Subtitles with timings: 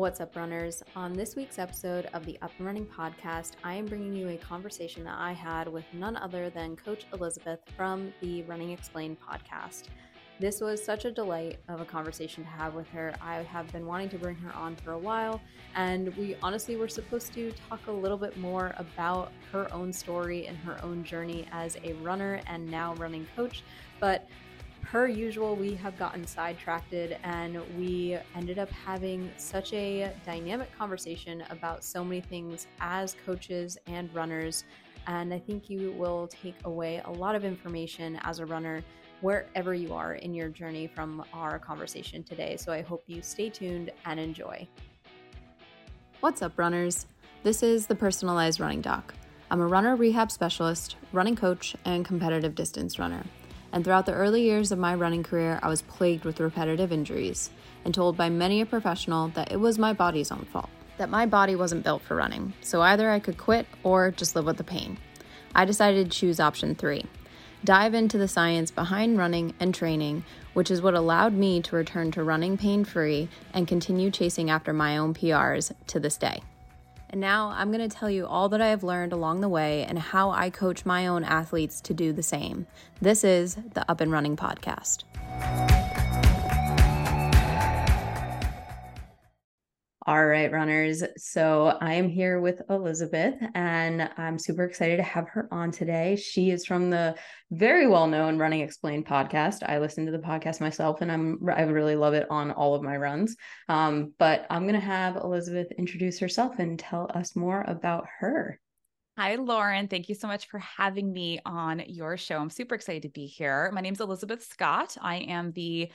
[0.00, 0.82] What's up, runners?
[0.96, 4.38] On this week's episode of the Up and Running podcast, I am bringing you a
[4.38, 9.88] conversation that I had with none other than Coach Elisabeth from the Running Explained podcast.
[10.40, 13.12] This was such a delight of a conversation to have with her.
[13.20, 15.38] I have been wanting to bring her on for a while,
[15.74, 20.46] and we honestly were supposed to talk a little bit more about her own story
[20.46, 23.62] and her own journey as a runner and now running coach.
[24.00, 24.26] But
[24.82, 31.44] per usual, we have gotten sidetracked and we ended up having such a dynamic conversation
[31.50, 34.64] about so many things as coaches and runners.
[35.06, 38.82] And I think you will take away a lot of information as a runner
[39.20, 42.56] wherever you are in your journey from our conversation today.
[42.56, 44.66] So I hope you stay tuned and enjoy.
[46.20, 47.06] What's up, runners?
[47.42, 49.14] This is the Personalized Running Doc.
[49.50, 53.24] I'm a runner rehab specialist, running coach, and competitive distance runner
[53.72, 57.50] and throughout the early years of my running career, I was plagued with repetitive injuries
[57.84, 61.26] and told by many a professional that it was my body's own fault, that my
[61.26, 64.64] body wasn't built for running, so either I could quit or just live with the
[64.64, 64.98] pain.
[65.54, 67.06] I decided to choose option three
[67.64, 72.10] dive into the science behind running and training, which is what allowed me to return
[72.10, 76.42] to running pain free and continue chasing after my own PRs to this day.
[77.10, 79.84] And now I'm going to tell you all that I have learned along the way
[79.84, 82.68] and how I coach my own athletes to do the same.
[83.02, 85.02] This is the Up and Running Podcast.
[90.06, 91.02] All right, runners.
[91.18, 96.16] So I am here with Elisabeth, and I'm super excited to have her on today.
[96.16, 97.16] She is from the
[97.50, 99.62] very well known Running Explained podcast.
[99.62, 102.82] I listen to the podcast myself, and I'm I really love it on all of
[102.82, 103.36] my runs.
[103.68, 108.58] Um, but I'm gonna have Elisabeth introduce herself and tell us more about her.
[109.18, 109.86] Hi, Lauren.
[109.86, 112.38] Thank you so much for having me on your show.
[112.38, 113.70] I'm super excited to be here.
[113.74, 114.96] My name is Elisabeth Scott.
[114.98, 115.90] I am the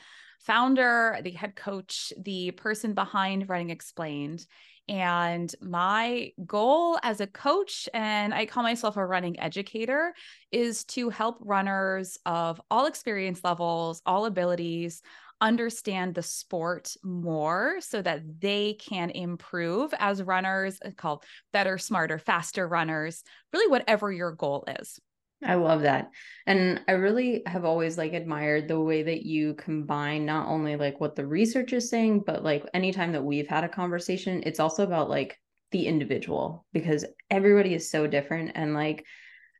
[0.45, 4.45] founder, the head coach, the person behind Running Explained.
[4.87, 10.13] And my goal as a coach, and I call myself a running educator,
[10.51, 15.01] is to help runners of all experience levels, all abilities,
[15.41, 22.19] understand the sport more so that they can improve as runners, uh, called better, smarter,
[22.19, 24.99] faster runners, really, whatever your goal is.
[25.43, 26.09] I love that.
[26.47, 30.99] And I really have always like admired the way that you combine not only like
[30.99, 34.83] what the research is saying, but like anytime that we've had a conversation, it's also
[34.83, 35.37] about like
[35.71, 38.51] the individual because everybody is so different.
[38.55, 39.05] And like,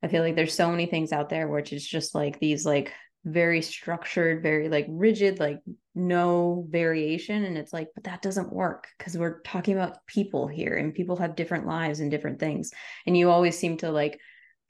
[0.02, 2.94] I feel like there's so many things out there which is just like these like
[3.26, 5.60] very structured, very like rigid, like
[5.94, 7.44] no variation.
[7.44, 11.18] And it's like, but that doesn't work because we're talking about people here and people
[11.18, 12.72] have different lives and different things.
[13.06, 14.20] And you always seem to like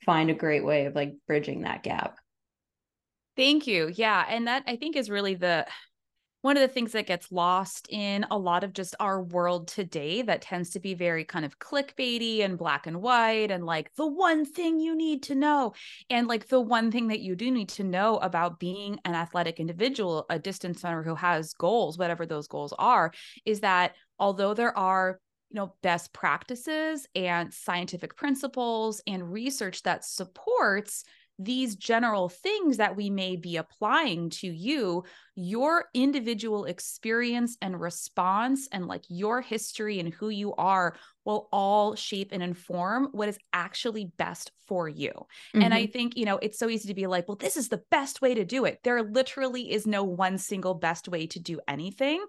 [0.03, 2.17] find a great way of like bridging that gap.
[3.35, 3.91] Thank you.
[3.93, 4.25] Yeah.
[4.27, 5.65] And that I think is really the
[6.45, 10.21] one of the things that gets lost in a lot of just our world today
[10.21, 14.05] that tends to be very kind of clickbaity and black and white and like the
[14.05, 15.73] one thing you need to know
[16.11, 19.59] and like the one thing that you do need to know about being an athletic
[19.59, 23.11] individual a distance runner who has goals whatever those goals are
[23.43, 25.19] is that although there are
[25.49, 31.03] you know best practices and scientific principles and research that supports
[31.37, 35.03] these general things that we may be applying to you
[35.35, 40.95] your individual experience and response and like your history and who you are
[41.25, 45.09] will all shape and inform what is actually best for you.
[45.09, 45.61] Mm-hmm.
[45.63, 45.91] And I mm-hmm.
[45.91, 48.35] think, you know, it's so easy to be like, well, this is the best way
[48.35, 48.79] to do it.
[48.83, 52.23] There literally is no one single best way to do anything.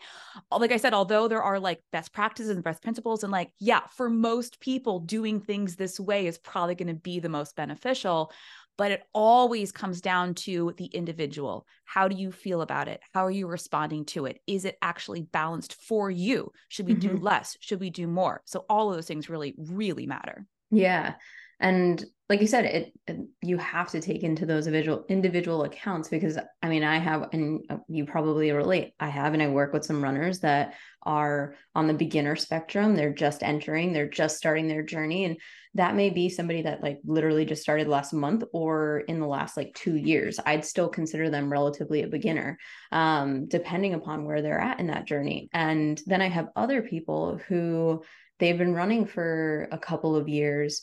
[0.51, 3.83] Like I said, although there are like best practices and best principles, and like, yeah,
[3.97, 8.33] for most people, doing things this way is probably going to be the most beneficial
[8.77, 11.67] but it always comes down to the individual.
[11.85, 13.01] How do you feel about it?
[13.13, 14.41] How are you responding to it?
[14.47, 16.53] Is it actually balanced for you?
[16.69, 17.17] Should we mm-hmm.
[17.17, 17.57] do less?
[17.61, 18.43] Should we do more?
[18.45, 20.47] So all of those things really, really matter.
[20.71, 21.15] Yeah.
[21.61, 26.09] And like you said, it, it, you have to take into those individual individual accounts
[26.09, 28.95] because I mean I have and uh, you probably relate.
[28.99, 32.97] I have and I work with some runners that are on the beginner spectrum.
[32.97, 35.37] They're just entering, they're just starting their journey, and
[35.75, 39.57] that may be somebody that like literally just started last month or in the last
[39.57, 40.41] like two years.
[40.45, 42.59] I'd still consider them relatively a beginner,
[42.91, 45.49] um, depending upon where they're at in that journey.
[45.53, 48.03] And then I have other people who
[48.41, 50.83] they've been running for a couple of years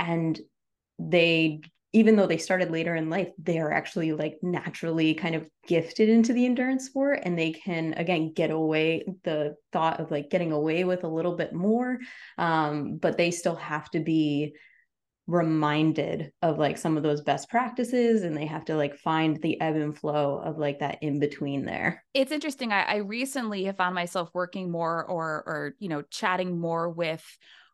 [0.00, 0.40] and
[0.98, 1.60] they
[1.92, 6.08] even though they started later in life they are actually like naturally kind of gifted
[6.08, 10.52] into the endurance sport and they can again get away the thought of like getting
[10.52, 11.98] away with a little bit more
[12.38, 14.54] um, but they still have to be
[15.26, 19.60] reminded of like some of those best practices and they have to like find the
[19.60, 22.04] ebb and flow of like that in between there.
[22.14, 26.58] It's interesting I, I recently have found myself working more or or you know chatting
[26.58, 27.24] more with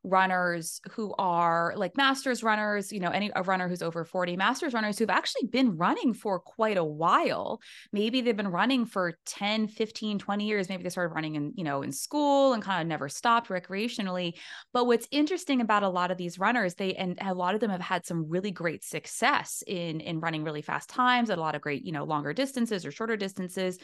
[0.06, 4.72] runners who are like masters runners, you know, any a runner who's over 40 masters
[4.72, 7.60] runners who've actually been running for quite a while.
[7.92, 10.68] Maybe they've been running for 10, 15, 20 years.
[10.68, 14.34] Maybe they started running in, you know, in school and kind of never stopped recreationally.
[14.72, 17.70] But what's interesting about a lot of these runners, they and a lot of them
[17.70, 21.54] have had some really great success in in running really fast times at a lot
[21.54, 23.78] of great, you know, longer distances or shorter distances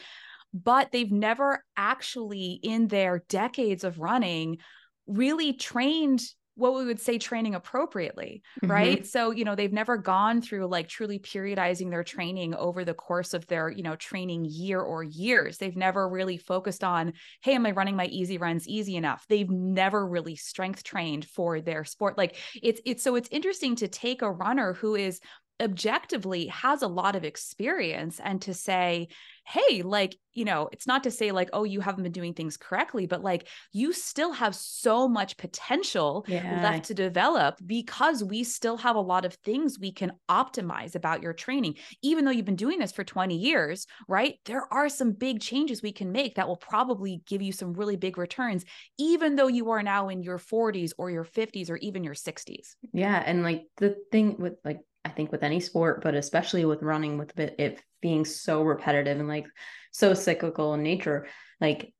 [0.53, 4.59] but they've never actually in their decades of running
[5.07, 6.23] really trained
[6.55, 8.71] what we would say training appropriately, mm-hmm.
[8.71, 9.07] right?
[9.07, 13.33] So, you know, they've never gone through like truly periodizing their training over the course
[13.33, 15.57] of their, you know, training year or years.
[15.57, 19.25] They've never really focused on, hey, am I running my easy runs easy enough?
[19.27, 22.17] They've never really strength trained for their sport.
[22.17, 25.19] Like it's it's so it's interesting to take a runner who is
[25.61, 29.07] objectively has a lot of experience and to say
[29.45, 32.57] hey like you know it's not to say like oh you haven't been doing things
[32.57, 36.61] correctly but like you still have so much potential yeah.
[36.63, 41.21] left to develop because we still have a lot of things we can optimize about
[41.21, 45.11] your training even though you've been doing this for 20 years right there are some
[45.11, 48.65] big changes we can make that will probably give you some really big returns
[48.97, 52.75] even though you are now in your 40s or your 50s or even your 60s
[52.93, 56.81] yeah and like the thing with like I think with any sport, but especially with
[56.81, 59.47] running, with it being so repetitive and like
[59.91, 61.27] so cyclical in nature,
[61.59, 61.93] like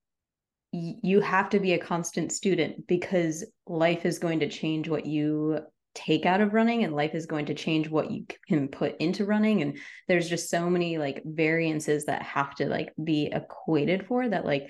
[0.71, 5.59] you have to be a constant student because life is going to change what you
[5.93, 9.25] take out of running and life is going to change what you can put into
[9.25, 9.61] running.
[9.61, 9.77] And
[10.07, 14.69] there's just so many like variances that have to like be equated for that like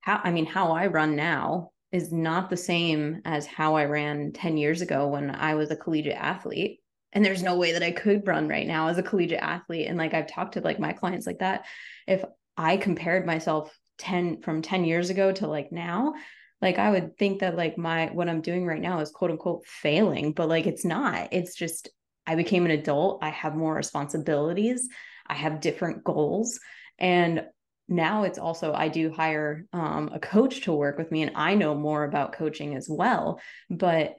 [0.00, 4.32] how i mean how i run now is not the same as how i ran
[4.32, 6.80] 10 years ago when i was a collegiate athlete
[7.18, 9.88] and there's no way that I could run right now as a collegiate athlete.
[9.88, 11.64] And like I've talked to like my clients like that.
[12.06, 12.24] If
[12.56, 16.14] I compared myself 10 from 10 years ago to like now,
[16.62, 19.66] like I would think that like my what I'm doing right now is quote unquote
[19.66, 21.30] failing, but like it's not.
[21.32, 21.88] It's just
[22.24, 23.18] I became an adult.
[23.20, 24.88] I have more responsibilities.
[25.26, 26.60] I have different goals.
[27.00, 27.46] And
[27.88, 31.56] now it's also I do hire um, a coach to work with me and I
[31.56, 33.40] know more about coaching as well.
[33.68, 34.14] But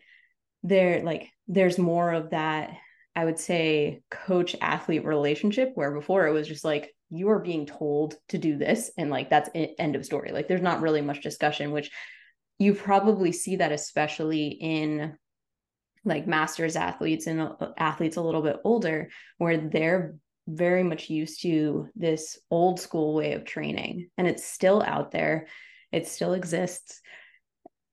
[0.63, 2.71] there like there's more of that
[3.19, 7.66] i would say coach athlete relationship where before it was just like you are being
[7.66, 10.31] told to do this and like that's it, end of story.
[10.31, 11.92] Like there's not really much discussion which
[12.60, 15.16] you probably see that especially in
[16.06, 20.16] like masters athletes and uh, athletes a little bit older where they're
[20.48, 25.48] very much used to this old school way of training and it's still out there.
[25.92, 27.01] It still exists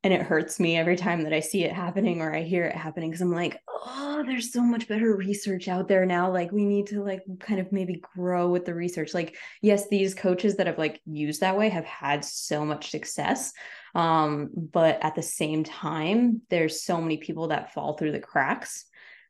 [0.07, 2.77] and it hurts me every time that I see it happening or I hear it
[2.77, 6.31] happening because I'm like, oh, there's so much better research out there now.
[6.31, 9.15] Like we need to like kind of maybe grow with the research.
[9.15, 13.53] Like, yes, these coaches that have like used that way have had so much success.
[13.97, 18.85] Um, but at the same time, there's so many people that fall through the cracks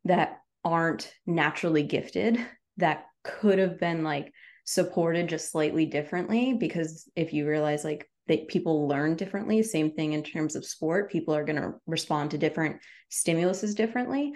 [0.05, 2.38] that aren't naturally gifted
[2.76, 4.31] that could have been like
[4.64, 9.62] supported just slightly differently because if you realize like that people learn differently.
[9.62, 11.11] Same thing in terms of sport.
[11.11, 12.81] People are going to respond to different
[13.11, 14.32] stimuluses differently.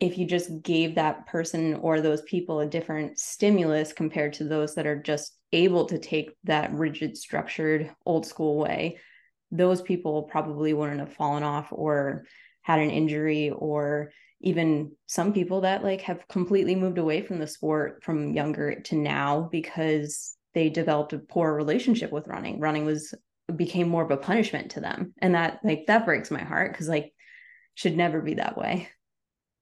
[0.00, 4.74] If you just gave that person or those people a different stimulus compared to those
[4.74, 8.98] that are just able to take that rigid, structured, old school way,
[9.50, 12.26] those people probably wouldn't have fallen off or
[12.62, 14.10] had an injury or
[14.40, 18.96] even some people that like have completely moved away from the sport from younger to
[18.96, 22.58] now because they developed a poor relationship with running.
[22.58, 23.14] Running was
[23.54, 25.12] became more of a punishment to them.
[25.18, 27.12] And that like that breaks my heart because like
[27.74, 28.88] should never be that way.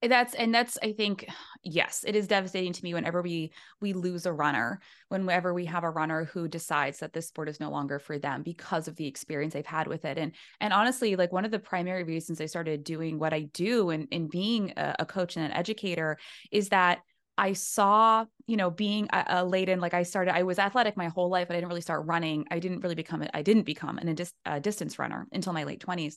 [0.01, 1.27] That's and that's I think
[1.65, 5.83] yes, it is devastating to me whenever we we lose a runner, whenever we have
[5.83, 9.09] a runner who decides that this sport is no longer for them because of the
[9.09, 10.17] experience they've had with it.
[10.17, 13.91] And and honestly, like one of the primary reasons I started doing what I do
[13.91, 16.19] and in being a, a coach and an educator
[16.53, 17.01] is that
[17.37, 21.09] I saw, you know, being a, a laden, like I started, I was athletic my
[21.09, 22.45] whole life, but I didn't really start running.
[22.51, 26.17] I didn't really become, I didn't become an, a distance runner until my late 20s.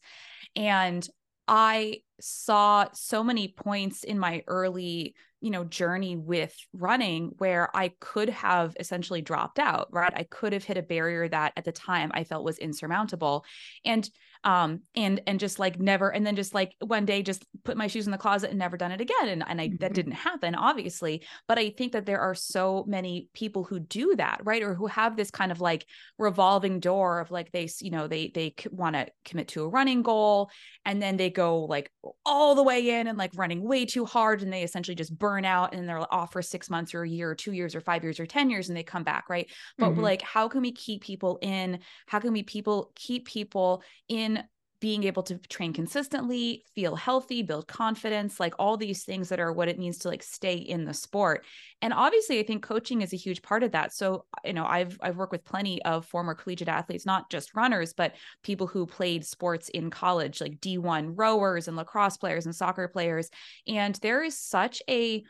[0.56, 1.08] And
[1.48, 7.94] I saw so many points in my early, you know, journey with running where I
[8.00, 10.14] could have essentially dropped out, right?
[10.16, 13.46] I could have hit a barrier that at the time I felt was insurmountable.
[13.86, 14.10] And
[14.44, 17.88] um and and just like never and then just like one day just put my
[17.88, 19.78] shoes in the closet and never done it again and and I mm-hmm.
[19.80, 24.16] that didn't happen obviously but I think that there are so many people who do
[24.16, 25.86] that right or who have this kind of like
[26.18, 30.02] revolving door of like they you know they they want to commit to a running
[30.02, 30.50] goal
[30.86, 31.92] and then they go like
[32.26, 35.46] all the way in and like running way too hard and they essentially just burn
[35.46, 38.04] out and they're off for six months or a year or two years or five
[38.04, 39.30] years or 10 years and they come back.
[39.30, 39.50] Right.
[39.78, 40.02] But mm-hmm.
[40.02, 41.80] like, how can we keep people in?
[42.06, 44.44] How can we people keep people in
[44.80, 49.52] being able to train consistently, feel healthy, build confidence, like all these things that are
[49.52, 51.46] what it means to like stay in the sport.
[51.82, 53.92] And obviously I think coaching is a huge part of that.
[53.94, 57.94] So, you know, I've I've worked with plenty of former collegiate athletes, not just runners,
[57.94, 62.88] but people who played sports in college, like D1 rowers and lacrosse players and soccer
[62.88, 63.30] players,
[63.68, 65.24] and there is such a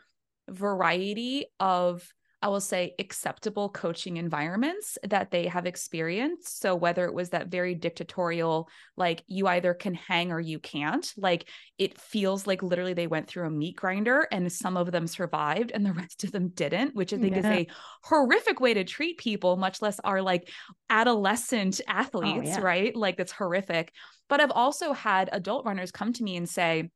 [0.50, 2.06] variety of
[2.40, 6.60] I will say, acceptable coaching environments that they have experienced.
[6.60, 11.12] So, whether it was that very dictatorial, like you either can hang or you can't,
[11.16, 15.08] like it feels like literally they went through a meat grinder and some of them
[15.08, 17.40] survived and the rest of them didn't, which I think yeah.
[17.40, 17.66] is a
[18.04, 20.48] horrific way to treat people, much less our like
[20.90, 22.60] adolescent oh, athletes, oh, yeah.
[22.60, 22.94] right?
[22.94, 23.92] Like that's horrific.
[24.28, 26.90] But I've also had adult runners come to me and say,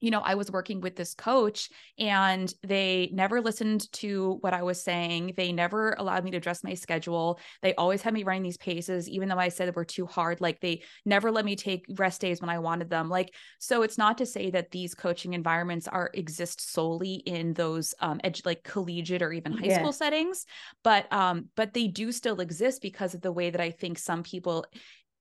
[0.00, 4.62] you know, I was working with this coach and they never listened to what I
[4.62, 5.32] was saying.
[5.36, 7.40] They never allowed me to adjust my schedule.
[7.62, 10.40] They always had me running these paces, even though I said they were too hard.
[10.40, 13.08] Like they never let me take rest days when I wanted them.
[13.08, 17.94] Like, so it's not to say that these coaching environments are exist solely in those
[18.00, 19.78] um edge like collegiate or even high yeah.
[19.78, 20.44] school settings,
[20.84, 24.22] but um, but they do still exist because of the way that I think some
[24.22, 24.66] people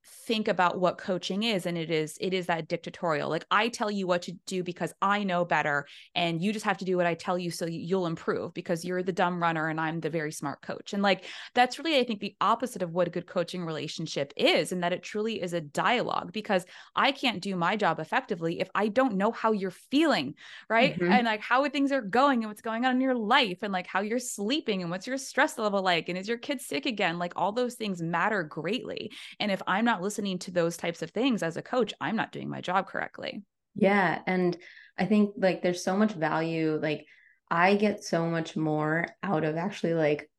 [0.05, 3.29] think about what coaching is and it is it is that dictatorial.
[3.29, 6.77] Like i tell you what to do because i know better and you just have
[6.77, 9.79] to do what i tell you so you'll improve because you're the dumb runner and
[9.79, 10.93] i'm the very smart coach.
[10.93, 14.71] And like that's really i think the opposite of what a good coaching relationship is
[14.71, 18.69] and that it truly is a dialogue because i can't do my job effectively if
[18.75, 20.35] i don't know how you're feeling
[20.69, 20.95] right?
[20.95, 21.11] Mm-hmm.
[21.11, 23.87] and like how things are going and what's going on in your life and like
[23.87, 27.19] how you're sleeping and what's your stress level like and is your kid sick again?
[27.19, 29.11] Like all those things matter greatly.
[29.39, 32.15] And if i'm not listening listening to those types of things as a coach, I'm
[32.15, 33.43] not doing my job correctly.
[33.75, 34.19] Yeah.
[34.25, 34.57] And
[34.97, 36.79] I think like there's so much value.
[36.81, 37.05] Like
[37.51, 40.29] I get so much more out of actually like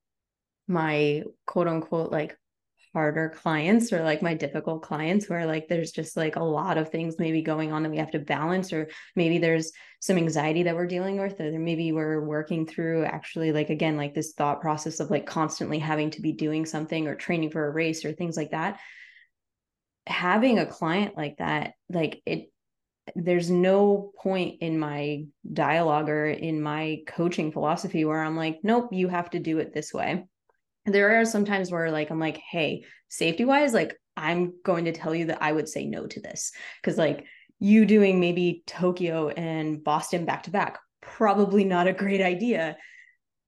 [0.67, 2.37] my quote unquote like
[2.95, 6.89] harder clients or like my difficult clients where like there's just like a lot of
[6.89, 9.71] things maybe going on that we have to balance or maybe there's
[10.01, 14.15] some anxiety that we're dealing with or maybe we're working through actually like again like
[14.15, 17.71] this thought process of like constantly having to be doing something or training for a
[17.71, 18.81] race or things like that
[20.07, 22.51] having a client like that like it
[23.15, 28.89] there's no point in my dialogue or in my coaching philosophy where I'm like, nope,
[28.93, 30.27] you have to do it this way.
[30.87, 34.93] There are some times where like I'm like, hey, safety wise, like I'm going to
[34.93, 36.53] tell you that I would say no to this.
[36.83, 37.25] Cause like
[37.59, 42.77] you doing maybe Tokyo and Boston back to back, probably not a great idea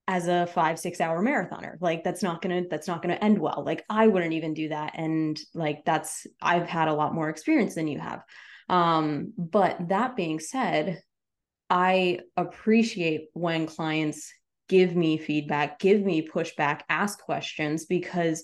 [0.09, 1.77] as a five six hour marathoner.
[1.81, 3.63] Like that's not gonna that's not gonna end well.
[3.65, 4.93] Like i wouldn't even do that.
[4.95, 8.25] And like that's i've had a lot more experience than you have.
[8.69, 11.03] Um but that being said
[11.71, 14.33] i appreciate when clients
[14.69, 18.43] give me feedback give me pushback ask questions because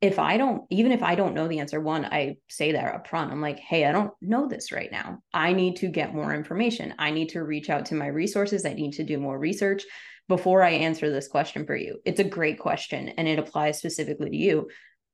[0.00, 3.06] if i don't even if i don't know the answer one i say that up
[3.06, 5.18] front i'm like hey i don't know this right now.
[5.34, 6.94] I need to get more information.
[6.98, 8.64] I need to reach out to my resources.
[8.64, 9.84] I need to do more research
[10.28, 12.00] before I answer this question for you.
[12.04, 14.68] It's a great question and it applies specifically to you.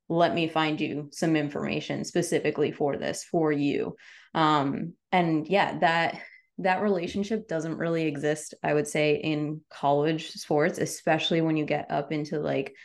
[0.09, 3.95] Let me find you some information specifically for this for you.
[4.33, 6.19] Um, and yeah, that
[6.59, 11.89] that relationship doesn't really exist, I would say, in college sports, especially when you get
[11.89, 12.75] up into like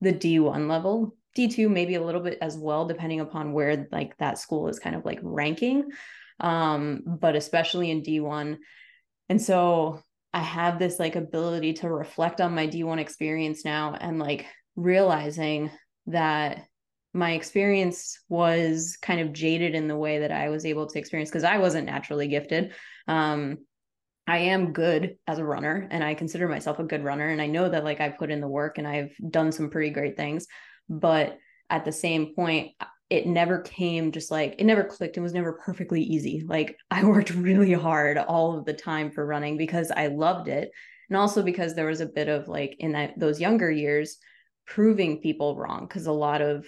[0.00, 1.16] the D1 level.
[1.36, 4.96] D2 maybe a little bit as well, depending upon where like that school is kind
[4.96, 5.90] of like ranking.
[6.40, 8.58] Um, but especially in D1.
[9.28, 10.02] And so
[10.36, 14.44] I have this like ability to reflect on my D1 experience now and like
[14.76, 15.70] realizing
[16.08, 16.66] that
[17.14, 21.30] my experience was kind of jaded in the way that I was able to experience
[21.30, 22.74] because I wasn't naturally gifted.
[23.08, 23.64] Um,
[24.26, 27.30] I am good as a runner and I consider myself a good runner.
[27.30, 29.88] And I know that like I put in the work and I've done some pretty
[29.88, 30.46] great things.
[30.86, 31.38] But
[31.70, 32.72] at the same point,
[33.08, 35.16] it never came just like it never clicked.
[35.16, 36.44] It was never perfectly easy.
[36.46, 40.70] Like I worked really hard all of the time for running because I loved it.
[41.08, 44.18] And also because there was a bit of like in that those younger years
[44.66, 46.66] proving people wrong because a lot of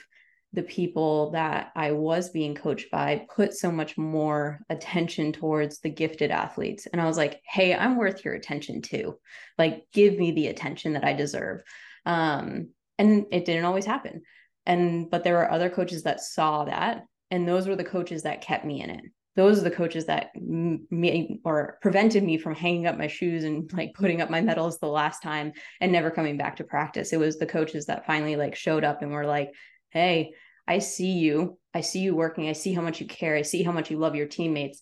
[0.53, 5.91] the people that I was being coached by put so much more attention towards the
[5.91, 6.87] gifted athletes.
[6.87, 9.19] And I was like, hey, I'm worth your attention too.
[9.59, 11.61] Like, give me the attention that I deserve.
[12.07, 14.23] Um, and it didn't always happen
[14.69, 18.43] and but there were other coaches that saw that and those were the coaches that
[18.43, 19.05] kept me in it.
[19.35, 23.73] Those are the coaches that made or prevented me from hanging up my shoes and
[23.73, 27.13] like putting up my medals the last time and never coming back to practice.
[27.13, 29.53] It was the coaches that finally like showed up and were like
[29.91, 30.33] hey
[30.67, 31.59] i see you.
[31.73, 32.49] I see you working.
[32.49, 33.37] I see how much you care.
[33.37, 34.81] I see how much you love your teammates.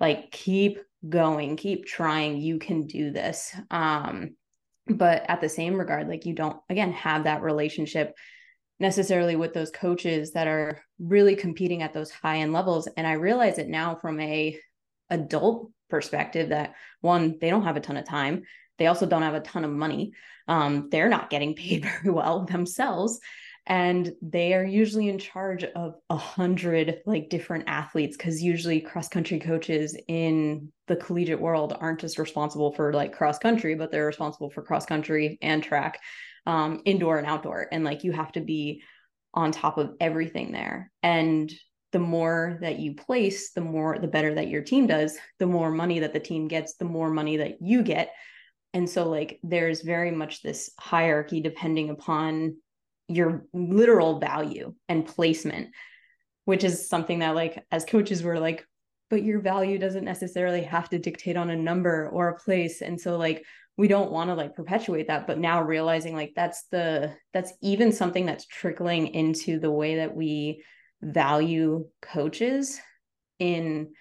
[0.00, 1.56] Like keep going.
[1.56, 2.40] Keep trying.
[2.40, 3.54] You can do this.
[3.70, 4.34] Um
[4.88, 8.14] but at the same regard like you don't again have that relationship
[8.82, 12.88] necessarily with those coaches that are really competing at those high end levels.
[12.96, 14.58] And i realize it now from a
[15.08, 18.42] adult perspective that one they don't have a ton of time.
[18.78, 20.12] They also don't have a ton of money.
[20.48, 23.20] Um, they're not getting paid very well themselves.
[23.64, 29.06] And they are usually in charge of a hundred like different athletes because usually cross
[29.08, 34.06] country coaches in the collegiate world aren't just responsible for like cross country but they're
[34.06, 36.00] responsible for cross country and track
[36.46, 38.82] um, indoor and outdoor and like you have to be
[39.34, 40.90] on top of everything there.
[41.02, 41.52] And
[41.92, 45.70] the more that you place the more the better that your team does the more
[45.70, 48.12] money that the team gets the more money that you get.
[48.74, 52.56] And so like there's very much this hierarchy depending upon
[53.08, 55.68] your literal value and placement
[56.44, 58.66] which is something that like as coaches we're like
[59.12, 62.80] but your value doesn't necessarily have to dictate on a number or a place.
[62.80, 63.44] And so like
[63.76, 67.92] we don't want to like perpetuate that but now realizing like that's the that's even
[67.92, 70.62] something that's trickling into the way that we
[71.02, 72.80] value coaches
[73.38, 73.92] in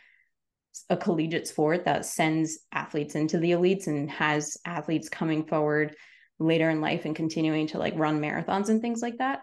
[0.90, 5.94] a collegiate sport that sends athletes into the elites and has athletes coming forward
[6.40, 9.42] later in life and continuing to like run marathons and things like that.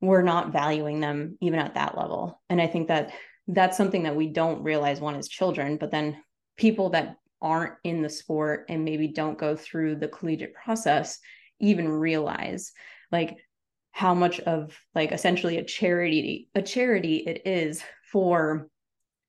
[0.00, 2.40] We're not valuing them even at that level.
[2.48, 3.12] And i think that
[3.52, 6.16] that's something that we don't realize one as children but then
[6.56, 11.18] people that aren't in the sport and maybe don't go through the collegiate process
[11.60, 12.72] even realize
[13.10, 13.36] like
[13.92, 18.68] how much of like essentially a charity a charity it is for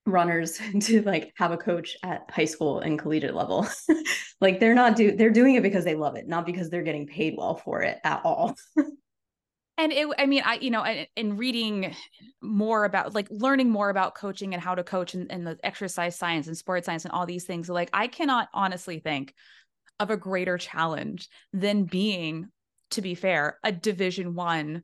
[0.06, 3.68] runners to like have a coach at high school and collegiate level.
[4.42, 7.08] Like they're not do they're doing it because they love it not because they're getting
[7.08, 8.58] paid well for it at all
[9.78, 11.96] and it i mean i you know in reading
[12.42, 16.16] more about like learning more about coaching and how to coach and, and the exercise
[16.16, 19.34] science and sports science and all these things like i cannot honestly think
[20.00, 22.48] of a greater challenge than being
[22.92, 24.84] to be fair a division one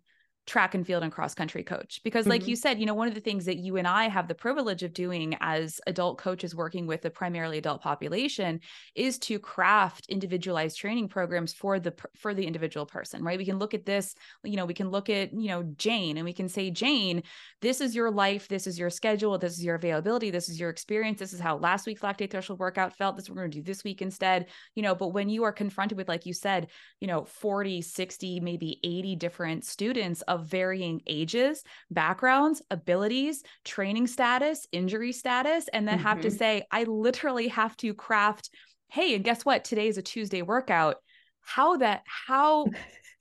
[0.50, 2.02] track and field and cross country coach.
[2.04, 2.50] Because like mm-hmm.
[2.50, 4.82] you said you know one of the things that you and I have the privilege
[4.82, 8.60] of doing as adult coaches working with a primarily adult population
[8.96, 13.38] is to craft individualized training programs for the for the individual person right?
[13.38, 16.26] We can look at this you know we can look at you know Jane and
[16.26, 17.22] we can say Jane
[17.62, 20.72] this is your life this is your schedule this is your availability this is your
[20.72, 23.52] experience this is how last week's lactate threshold workout felt this is what we're going
[23.52, 24.48] to do this week instead.
[24.74, 28.40] You know but when you are confronted with like you said you know 40 60
[28.40, 35.88] maybe 80 different students of of varying ages, backgrounds, abilities, training status, injury status, and
[35.88, 36.08] then mm-hmm.
[36.08, 36.38] have to mm-hmm.
[36.38, 38.49] say, I literally have to craft,
[38.89, 39.63] hey, and guess what?
[39.63, 40.97] Today is a Tuesday workout.
[41.41, 42.65] How that, how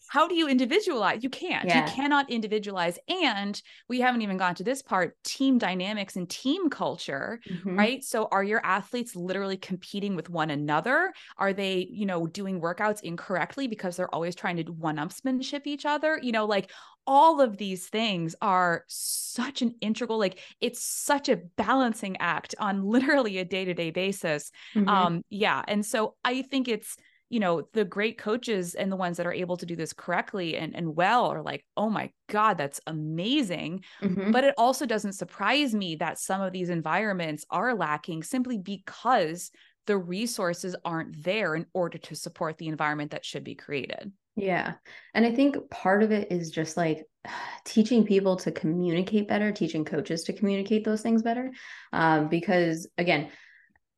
[0.09, 1.23] how do you individualize?
[1.23, 1.69] You can't.
[1.69, 1.87] Yeah.
[1.87, 2.99] You cannot individualize.
[3.09, 7.79] And we haven't even gone to this part team dynamics and team culture, mm-hmm.
[7.79, 8.05] right?
[8.05, 11.13] So are your athletes literally competing with one another?
[11.37, 15.85] Are they, you know, doing workouts incorrectly because they're always trying to one upsmanship each
[15.85, 16.19] other?
[16.23, 16.71] You know, like
[17.07, 22.85] all of these things are such an integral like it's such a balancing act on
[22.85, 24.87] literally a day-to-day basis mm-hmm.
[24.89, 26.99] um yeah and so i think it's
[27.31, 30.57] you know the great coaches and the ones that are able to do this correctly
[30.57, 33.83] and, and well are like oh my god that's amazing.
[34.03, 34.33] Mm-hmm.
[34.33, 39.51] but it also doesn't surprise me that some of these environments are lacking simply because
[39.87, 44.13] the resources aren't there in order to support the environment that should be created.
[44.37, 44.75] Yeah.
[45.15, 47.05] And i think part of it is just like
[47.65, 51.51] teaching people to communicate better teaching coaches to communicate those things better
[51.93, 53.31] um, because again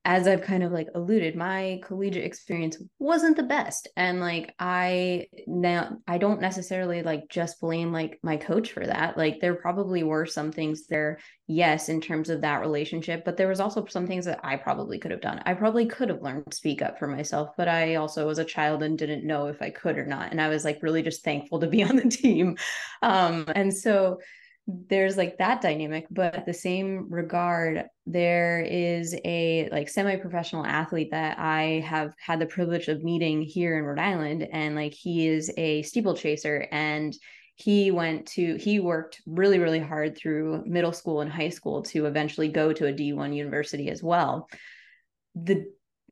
[0.05, 3.87] as I've kind of like alluded, my collegiate experience wasn't the best.
[3.97, 9.19] And like I now I don't necessarily like just blame like my coach for that.
[9.19, 13.49] Like there probably were some things there, yes, in terms of that relationship, but there
[13.49, 15.43] was also some things that I probably could have done.
[15.45, 18.45] I probably could have learned to speak up for myself, but I also was a
[18.45, 20.31] child and didn't know if I could or not.
[20.31, 22.57] And I was like really just thankful to be on the team.
[23.03, 24.19] Um and so
[24.67, 31.11] there's like that dynamic but at the same regard there is a like semi-professional athlete
[31.11, 35.27] that i have had the privilege of meeting here in rhode island and like he
[35.27, 37.17] is a steeplechaser and
[37.61, 42.07] he went to he worked really really hard through middle school and high school to
[42.07, 44.49] eventually go to a d1 university as well.
[45.35, 45.67] The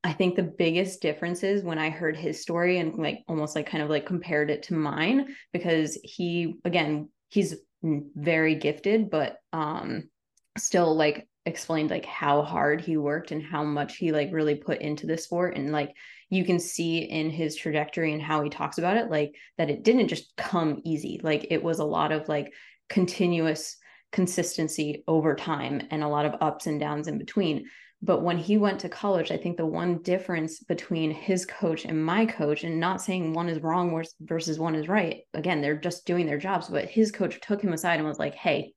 [0.04, 3.68] I think the biggest difference is when I heard his story and like almost like
[3.68, 10.08] kind of like compared it to mine because he again he's very gifted, but um
[10.56, 14.80] still like explained like how hard he worked and how much he like really put
[14.80, 15.56] into the sport.
[15.56, 15.94] And like
[16.30, 19.82] you can see in his trajectory and how he talks about it like that it
[19.82, 21.20] didn't just come easy.
[21.22, 22.52] Like it was a lot of like
[22.88, 23.76] continuous
[24.12, 27.64] consistency over time and a lot of ups and downs in between
[28.00, 32.04] But when he went to college, I think the one difference between his coach and
[32.04, 36.06] my coach, and not saying one is wrong versus one is right, again, they're just
[36.06, 38.72] doing their jobs, but his coach took him aside and was like, hey,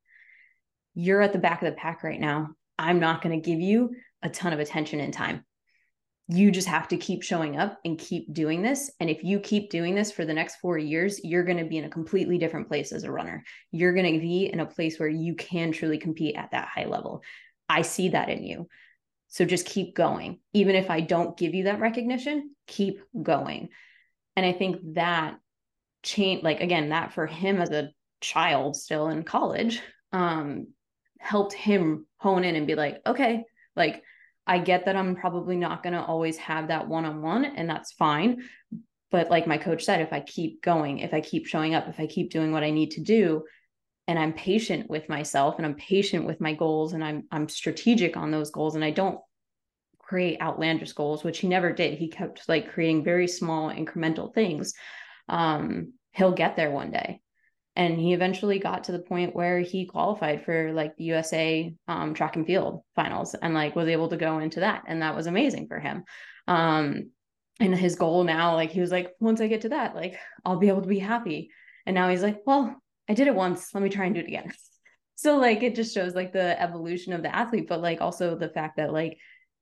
[0.95, 2.49] you're at the back of the pack right now.
[2.79, 3.91] I'm not going to give you
[4.23, 5.45] a ton of attention and time.
[6.27, 8.89] You just have to keep showing up and keep doing this.
[8.99, 11.77] And if you keep doing this for the next four years, you're going to be
[11.77, 13.43] in a completely different place as a runner.
[13.71, 16.86] You're going to be in a place where you can truly compete at that high
[16.86, 17.21] level.
[17.69, 18.67] I see that in you.
[19.31, 20.39] So just keep going.
[20.53, 23.69] Even if I don't give you that recognition, keep going.
[24.35, 25.39] And I think that
[26.03, 30.67] change, like again, that for him as a child still in college, um,
[31.17, 34.03] helped him hone in and be like, okay, like
[34.45, 37.69] I get that I'm probably not going to always have that one on one, and
[37.69, 38.43] that's fine.
[39.11, 42.01] But like my coach said, if I keep going, if I keep showing up, if
[42.01, 43.43] I keep doing what I need to do,
[44.07, 48.17] and I'm patient with myself and I'm patient with my goals and I'm I'm strategic
[48.17, 49.19] on those goals and I don't
[49.99, 51.97] create outlandish goals, which he never did.
[51.97, 54.73] He kept like creating very small incremental things.
[55.29, 57.21] Um, he'll get there one day.
[57.77, 62.13] And he eventually got to the point where he qualified for like the USA um,
[62.13, 64.83] track and field finals and like was able to go into that.
[64.87, 66.03] And that was amazing for him.
[66.45, 67.11] Um,
[67.61, 70.59] and his goal now, like he was like, once I get to that, like I'll
[70.59, 71.51] be able to be happy.
[71.85, 72.75] And now he's like, well,
[73.12, 73.74] I did it once.
[73.74, 74.52] Let me try and do it again.
[75.15, 78.50] So like it just shows like the evolution of the athlete, but like also the
[78.50, 79.19] fact that like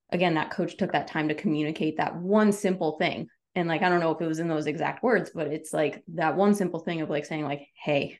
[0.10, 3.28] again that coach took that time to communicate that one simple thing.
[3.56, 6.02] And like I don't know if it was in those exact words, but it's like
[6.14, 8.20] that one simple thing of like saying like, "Hey,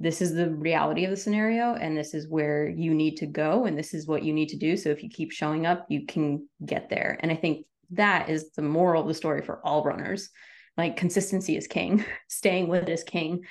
[0.00, 3.66] this is the reality of the scenario and this is where you need to go
[3.66, 6.06] and this is what you need to do so if you keep showing up you
[6.06, 9.84] can get there and i think that is the moral of the story for all
[9.84, 10.30] runners
[10.76, 13.42] like consistency is king staying with it is king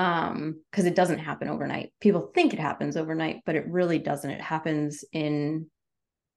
[0.00, 1.92] um because it doesn't happen overnight.
[2.00, 4.30] People think it happens overnight but it really doesn't.
[4.30, 5.66] It happens in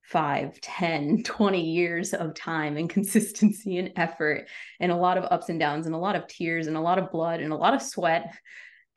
[0.04, 4.48] 5 10 20 years of time and consistency and effort
[4.82, 7.00] and a lot of ups and downs and a lot of tears and a lot
[7.00, 8.36] of blood and a lot of sweat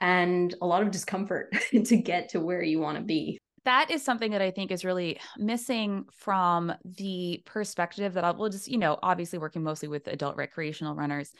[0.01, 3.39] and a lot of discomfort to get to where you want to be.
[3.65, 8.49] That is something that I think is really missing from the perspective that I will
[8.49, 11.33] just, you know, obviously working mostly with adult recreational runners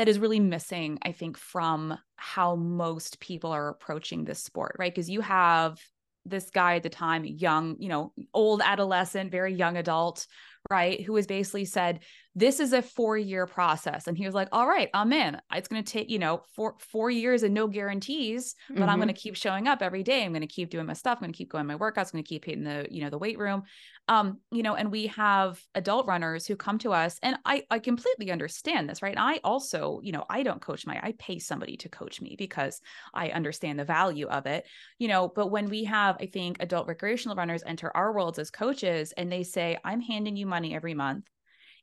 [0.00, 4.90] that is really missing, I think, from how most people are approaching this sport, right?
[4.90, 5.78] Because you have
[6.24, 10.26] this guy at the time, young, you know, old adolescent, very young adult,
[10.70, 11.02] right?
[11.02, 12.00] Who has basically said,
[12.36, 14.06] this is a four year process.
[14.06, 15.36] And he was like, all right, I'm in.
[15.52, 18.88] It's going to take, you know, four, four years and no guarantees, but mm-hmm.
[18.88, 20.24] I'm going to keep showing up every day.
[20.24, 21.18] I'm going to keep doing my stuff.
[21.18, 22.06] I'm going to keep going my workouts.
[22.06, 23.64] I'm going to keep hitting the, you know, the weight room.
[24.06, 27.78] Um, you know, and we have adult runners who come to us and I, I
[27.78, 29.16] completely understand this, right?
[29.16, 32.80] I also, you know, I don't coach my, I pay somebody to coach me because
[33.14, 34.66] I understand the value of it,
[34.98, 38.50] you know, but when we have, I think adult recreational runners enter our worlds as
[38.50, 41.26] coaches and they say, I'm handing you money every month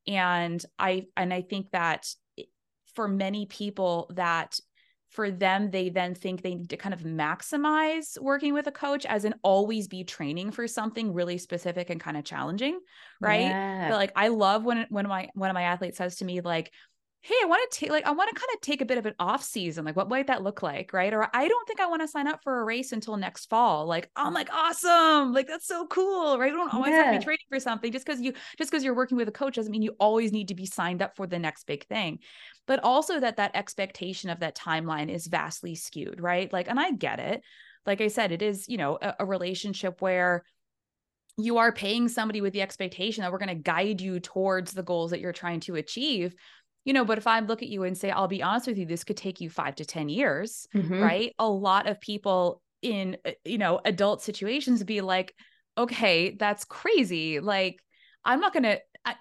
[0.08, 2.08] and i and i think that
[2.96, 4.60] for many people that
[5.10, 9.06] for them they then think they need to kind of maximize working with a coach
[9.06, 12.80] as in always be training for something really specific and kind of challenging
[13.22, 13.90] right yeah.
[13.90, 16.72] but like i love when when my one of my athletes says to me like
[17.28, 19.06] hey, I want to take like I want to kind of take a bit of
[19.06, 19.84] an off season.
[19.84, 20.94] Like, what might that look like?
[20.94, 21.14] Right.
[21.14, 23.86] Or I don't think I want to sign up for a race until next fall.
[23.86, 25.34] Like, I'm like, awesome.
[25.34, 26.40] Like, that's so cool.
[26.40, 26.54] Right.
[26.54, 27.04] We don't always yeah.
[27.04, 27.92] have to be training for something.
[27.92, 30.48] Just because you just because you're working with a coach doesn't mean you always need
[30.48, 32.20] to be signed up for the next big thing.
[32.66, 36.52] But also that that expectation of that timeline is vastly skewed, right?
[36.54, 37.42] Like, and I get it.
[37.86, 40.46] Like I said, it is, you know, a, a relationship where
[41.38, 44.82] you are paying somebody with the expectation that we're going to guide you towards the
[44.82, 46.34] goals that you're trying to achieve
[46.88, 48.86] you know but if i look at you and say i'll be honest with you
[48.86, 51.00] this could take you 5 to 10 years mm-hmm.
[51.00, 55.36] right a lot of people in uh, you know adult situations be like
[55.78, 57.84] okay that's crazy like
[58.24, 58.80] i'm not going to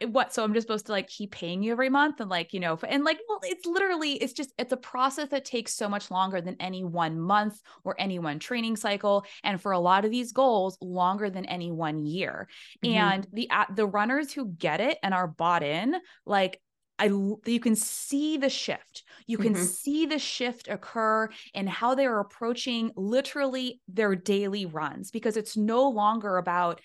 [0.08, 2.58] what so i'm just supposed to like keep paying you every month and like you
[2.58, 6.10] know and like well it's literally it's just it's a process that takes so much
[6.10, 10.10] longer than any one month or any one training cycle and for a lot of
[10.10, 12.48] these goals longer than any one year
[12.84, 12.96] mm-hmm.
[12.96, 16.60] and the the runners who get it and are bought in like
[16.98, 19.04] I you can see the shift.
[19.26, 19.62] You can mm-hmm.
[19.62, 25.88] see the shift occur in how they're approaching literally their daily runs because it's no
[25.88, 26.80] longer about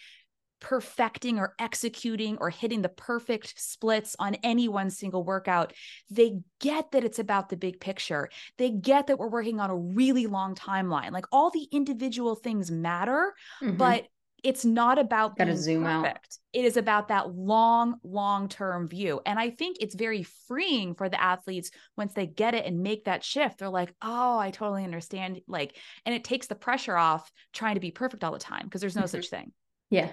[0.62, 5.74] perfecting or executing or hitting the perfect splits on any one single workout.
[6.10, 8.30] They get that it's about the big picture.
[8.58, 11.12] They get that we're working on a really long timeline.
[11.12, 13.76] Like all the individual things matter, mm-hmm.
[13.76, 14.06] but
[14.44, 16.16] it's not about Gotta zoom perfect.
[16.16, 16.38] out.
[16.54, 19.22] It is about that long, long term view.
[19.26, 23.06] And I think it's very freeing for the athletes once they get it and make
[23.06, 23.60] that shift.
[23.60, 25.42] They're like, oh, I totally understand.
[25.48, 28.82] Like, and it takes the pressure off trying to be perfect all the time because
[28.82, 29.18] there's no mm-hmm.
[29.18, 29.52] such thing.
[29.90, 30.10] Yeah.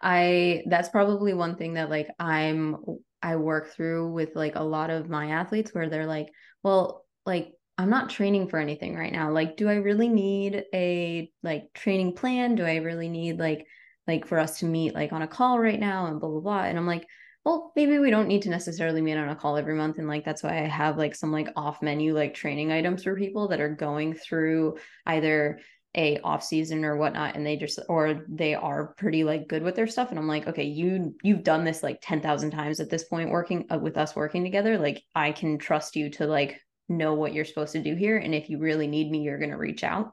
[0.00, 2.76] I that's probably one thing that like I'm
[3.22, 6.28] I work through with like a lot of my athletes where they're like,
[6.62, 9.30] well, like I'm not training for anything right now.
[9.30, 12.54] Like, do I really need a like training plan?
[12.54, 13.66] Do I really need like
[14.06, 16.62] like for us to meet like on a call right now and blah blah blah?
[16.64, 17.06] And I'm like,
[17.44, 19.98] well, maybe we don't need to necessarily meet on a call every month.
[19.98, 23.14] And like that's why I have like some like off menu like training items for
[23.14, 25.60] people that are going through either
[25.96, 29.74] a off season or whatnot and they just or they are pretty like good with
[29.74, 33.04] their stuff and i'm like okay you you've done this like 10,000 times at this
[33.04, 37.14] point working uh, with us working together like i can trust you to like know
[37.14, 39.56] what you're supposed to do here and if you really need me you're going to
[39.56, 40.12] reach out.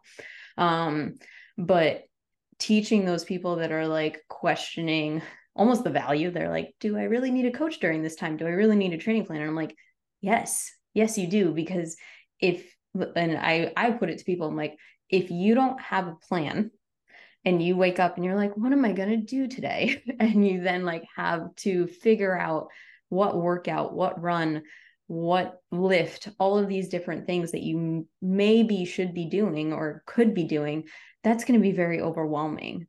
[0.57, 1.15] Um
[1.57, 2.03] but
[2.59, 5.21] teaching those people that are like questioning
[5.55, 8.37] almost the value they're like do i really need a coach during this time?
[8.37, 9.75] Do i really need a training plan and i'm like
[10.21, 10.71] yes.
[10.93, 11.97] Yes you do because
[12.39, 12.63] if
[13.15, 14.77] and i i put it to people i'm like
[15.09, 16.71] if you don't have a plan
[17.45, 20.47] and you wake up and you're like what am i going to do today and
[20.47, 22.67] you then like have to figure out
[23.09, 24.63] what workout what run
[25.07, 30.33] what lift all of these different things that you maybe should be doing or could
[30.33, 30.85] be doing
[31.23, 32.87] that's going to be very overwhelming.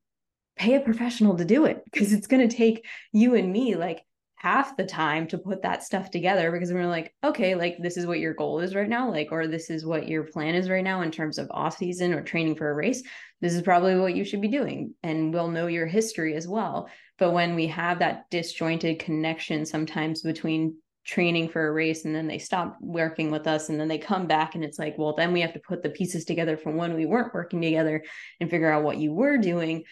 [0.57, 4.03] Pay a professional to do it because it's going to take you and me like
[4.37, 8.05] half the time to put that stuff together because we're like okay like this is
[8.05, 10.85] what your goal is right now like or this is what your plan is right
[10.85, 13.03] now in terms of off season or training for a race.
[13.41, 14.95] This is probably what you should be doing.
[15.03, 16.89] And we'll know your history as well.
[17.19, 22.27] But when we have that disjointed connection sometimes between training for a race and then
[22.27, 25.33] they stop working with us and then they come back and it's like well then
[25.33, 28.03] we have to put the pieces together from when we weren't working together
[28.41, 29.85] and figure out what you were doing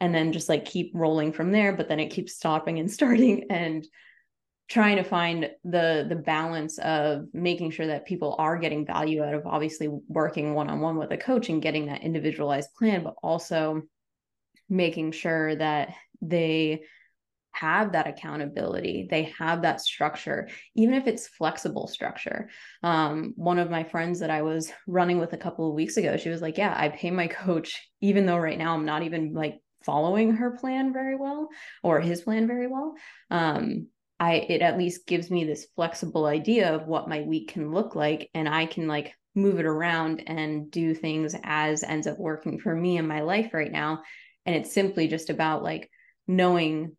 [0.00, 3.46] and then just like keep rolling from there but then it keeps stopping and starting
[3.50, 3.84] and
[4.68, 9.34] trying to find the the balance of making sure that people are getting value out
[9.34, 13.82] of obviously working one-on-one with a coach and getting that individualized plan but also
[14.68, 16.82] making sure that they
[17.52, 19.06] have that accountability.
[19.10, 22.50] They have that structure even if it's flexible structure.
[22.82, 26.16] Um, one of my friends that i was running with a couple of weeks ago
[26.16, 29.32] she was like yeah i pay my coach even though right now i'm not even
[29.32, 31.48] like following her plan very well
[31.82, 32.94] or his plan very well.
[33.30, 33.88] Um,
[34.20, 37.94] i it at least gives me this flexible idea of what my week can look
[37.94, 42.58] like and i can like move it around and do things as ends up working
[42.58, 44.02] for me in my life right now.
[44.44, 45.90] And it's simply just about like
[46.26, 46.96] knowing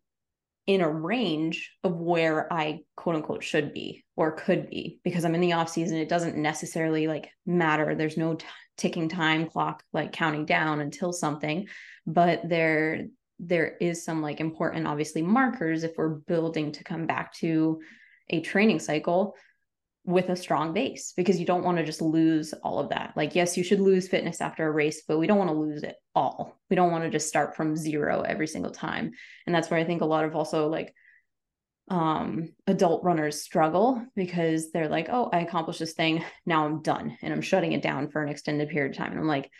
[0.66, 5.34] in a range of where I quote unquote should be or could be because I'm
[5.34, 5.98] in the off season.
[5.98, 7.94] It doesn't necessarily like matter.
[7.94, 8.46] There's no t-
[8.76, 11.68] ticking time clock like counting down until something,
[12.06, 13.06] but there
[13.40, 17.80] there is some like important obviously markers if we're building to come back to
[18.30, 19.34] a training cycle
[20.06, 23.14] with a strong base because you don't want to just lose all of that.
[23.16, 25.82] Like, yes, you should lose fitness after a race, but we don't want to lose
[25.82, 26.58] it all.
[26.68, 29.12] We don't want to just start from zero every single time.
[29.46, 30.94] And that's where I think a lot of also like
[31.90, 36.22] um adult runners struggle because they're like, oh, I accomplished this thing.
[36.44, 39.12] Now I'm done and I'm shutting it down for an extended period of time.
[39.12, 39.50] And I'm like,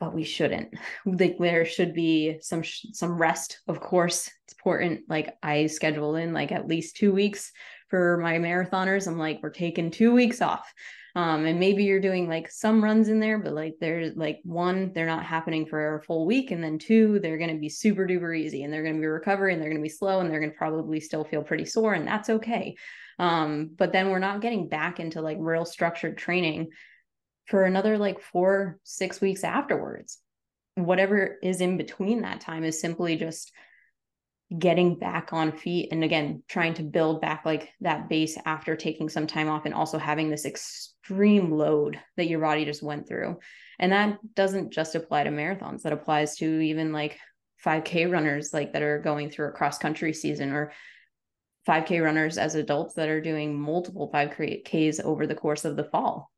[0.00, 0.74] but we shouldn't.
[1.06, 4.28] Like there should be some some rest, of course.
[4.44, 5.02] It's important.
[5.08, 7.52] Like I schedule in like at least two weeks
[7.88, 10.72] for my marathoners, I'm like, we're taking two weeks off.
[11.16, 14.92] Um, and maybe you're doing like some runs in there, but like there's like one,
[14.94, 16.50] they're not happening for a full week.
[16.50, 19.06] And then two, they're going to be super duper easy and they're going to be
[19.06, 21.66] recovery and they're going to be slow and they're going to probably still feel pretty
[21.66, 21.94] sore.
[21.94, 22.74] And that's okay.
[23.20, 26.70] Um, but then we're not getting back into like real structured training
[27.46, 30.18] for another like four, six weeks afterwards.
[30.74, 33.52] Whatever is in between that time is simply just
[34.56, 39.08] getting back on feet and again trying to build back like that base after taking
[39.08, 43.38] some time off and also having this extreme load that your body just went through.
[43.78, 45.82] And that doesn't just apply to marathons.
[45.82, 47.18] That applies to even like
[47.64, 50.72] 5k runners like that are going through a cross country season or
[51.66, 56.30] 5k runners as adults that are doing multiple 5ks over the course of the fall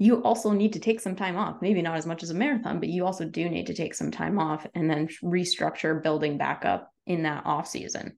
[0.00, 2.80] you also need to take some time off maybe not as much as a marathon
[2.80, 6.64] but you also do need to take some time off and then restructure building back
[6.64, 8.16] up in that off season.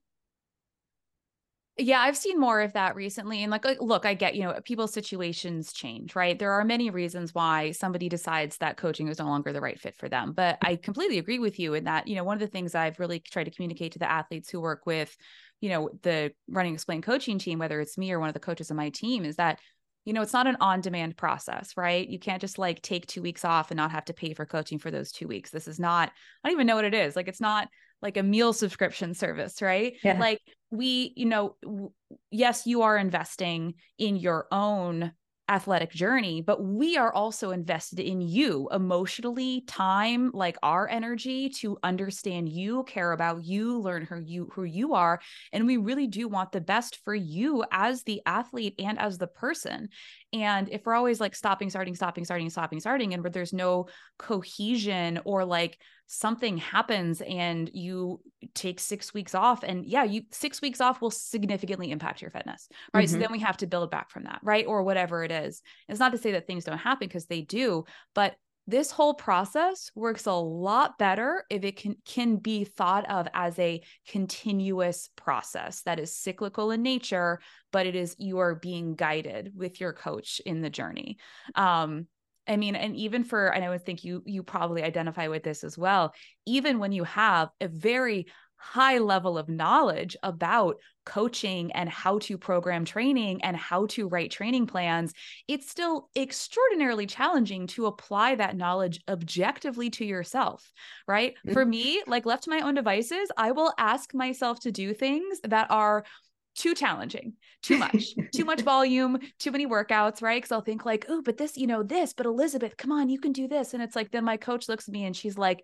[1.79, 3.41] Yeah, I've seen more of that recently.
[3.41, 6.37] And like, look, I get, you know, people's situations change, right?
[6.37, 9.95] There are many reasons why somebody decides that coaching is no longer the right fit
[9.95, 10.33] for them.
[10.33, 12.99] But I completely agree with you in that, you know, one of the things I've
[12.99, 15.17] really tried to communicate to the athletes who work with,
[15.61, 18.69] you know, the running explain coaching team, whether it's me or one of the coaches
[18.69, 19.57] on my team, is that
[20.05, 22.07] you know, it's not an on demand process, right?
[22.07, 24.79] You can't just like take two weeks off and not have to pay for coaching
[24.79, 25.49] for those two weeks.
[25.49, 26.11] This is not,
[26.43, 27.15] I don't even know what it is.
[27.15, 27.69] Like, it's not
[28.01, 29.93] like a meal subscription service, right?
[30.03, 30.19] Yeah.
[30.19, 31.91] Like we, you know, w-
[32.31, 35.13] yes, you are investing in your own
[35.49, 41.77] athletic journey, but we are also invested in you emotionally, time, like our energy to
[41.83, 45.19] understand you, care about you, learn who you who you are,
[45.51, 49.27] and we really do want the best for you as the athlete and as the
[49.27, 49.89] person.
[50.31, 53.87] And if we're always like stopping, starting, stopping, starting, stopping, starting, and where there's no
[54.17, 55.77] cohesion or like
[56.13, 58.21] something happens and you
[58.53, 62.67] take six weeks off, and yeah, you six weeks off will significantly impact your fitness,
[62.93, 63.05] right?
[63.05, 63.13] Mm-hmm.
[63.13, 64.65] So then we have to build back from that, right?
[64.65, 65.61] Or whatever it is.
[65.89, 69.91] It's not to say that things don't happen because they do, but this whole process
[69.93, 75.81] works a lot better if it can can be thought of as a continuous process
[75.81, 80.39] that is cyclical in nature but it is you are being guided with your coach
[80.45, 81.17] in the journey
[81.55, 82.07] um
[82.47, 85.63] I mean, and even for, and I would think you you probably identify with this
[85.63, 86.13] as well.
[86.45, 88.27] Even when you have a very
[88.63, 94.31] high level of knowledge about coaching and how to program training and how to write
[94.31, 95.13] training plans,
[95.49, 100.71] it's still extraordinarily challenging to apply that knowledge objectively to yourself,
[101.07, 101.33] right?
[101.33, 101.53] Mm-hmm.
[101.53, 105.41] For me, like left to my own devices, I will ask myself to do things
[105.43, 106.05] that are
[106.55, 110.37] too challenging, too much, too much volume, too many workouts, right?
[110.37, 113.19] Because I'll think like, oh, but this, you know, this, but Elisabeth, come on, you
[113.19, 113.73] can do this.
[113.73, 115.63] And it's like, then my coach looks at me and she's like,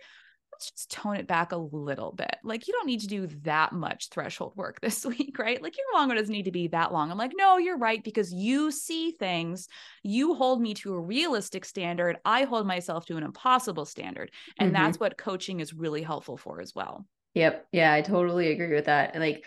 [0.60, 2.36] let's just tone it back a little bit.
[2.44, 5.62] Like, you don't need to do that much threshold work this week, right?
[5.62, 7.12] Like, your long doesn't need to be that long.
[7.12, 9.68] I'm like, no, you're right, because you see things,
[10.04, 12.18] you hold me to a realistic standard.
[12.26, 14.32] I hold myself to an impossible standard.
[14.58, 14.84] And mm-hmm.
[14.84, 17.06] that's what coaching is really helpful for as well.
[17.36, 17.68] Yep.
[17.72, 19.12] Yeah, I totally agree with that.
[19.14, 19.46] And like,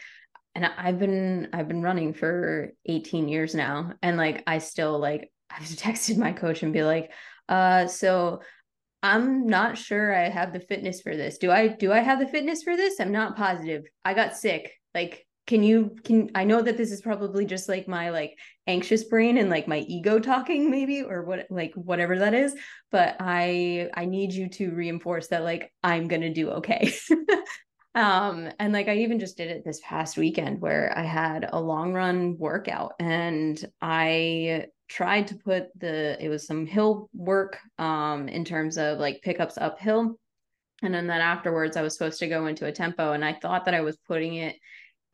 [0.55, 5.31] and I've been I've been running for 18 years now and like I still like
[5.51, 7.11] I've texted my coach and be like
[7.49, 8.41] uh so
[9.03, 11.39] I'm not sure I have the fitness for this.
[11.39, 13.01] Do I do I have the fitness for this?
[13.01, 13.85] I'm not positive.
[14.05, 14.73] I got sick.
[14.95, 18.39] Like can you can I know that this is probably just like my like
[18.69, 22.55] anxious brain and like my ego talking maybe or what like whatever that is,
[22.93, 26.95] but I I need you to reinforce that like I'm going to do okay.
[27.95, 31.61] um and like I even just did it this past weekend where I had a
[31.61, 38.29] long run workout and I tried to put the it was some hill work um
[38.29, 40.19] in terms of like pickups uphill.
[40.83, 43.67] And then then afterwards i was supposed to go into a tempo and i thought
[43.67, 44.57] that i was putting it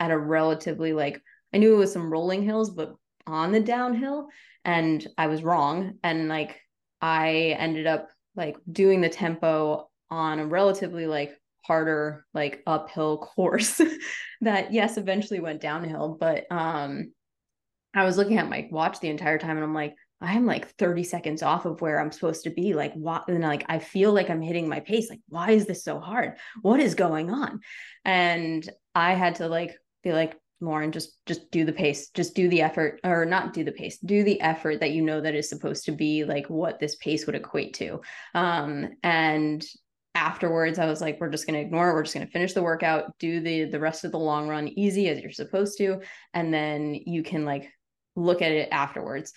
[0.01, 1.21] at a relatively like
[1.53, 2.95] i knew it was some rolling hills but
[3.27, 4.29] on the downhill
[4.65, 5.99] and i was wrong.
[6.03, 6.59] And like
[7.03, 11.39] i ended up like doing the tempo on a relatively like
[11.69, 13.81] harder like uphill course
[14.41, 17.13] that yes eventually went downhill but um
[17.95, 21.05] I was looking at my watch the entire time and I'm like, I'm like 30
[21.05, 22.75] seconds off of where I'm supposed to be.
[22.75, 23.29] Like, what?
[23.29, 25.09] And like, I feel like I'm hitting my pace.
[25.09, 26.35] Like, why is this so hard?
[26.63, 27.61] What is going on?
[28.05, 32.49] And I had to like be like, Lauren, just just do the pace, just do
[32.49, 35.49] the effort, or not do the pace, do the effort that you know that is
[35.49, 38.01] supposed to be like what this pace would equate to.
[38.35, 39.65] Um, and
[40.15, 41.95] afterwards, I was like, we're just gonna ignore it.
[41.95, 45.09] We're just gonna finish the workout, do the the rest of the long run easy
[45.09, 46.01] as you're supposed to,
[46.35, 47.71] and then you can like
[48.17, 49.33] look at it afterwards.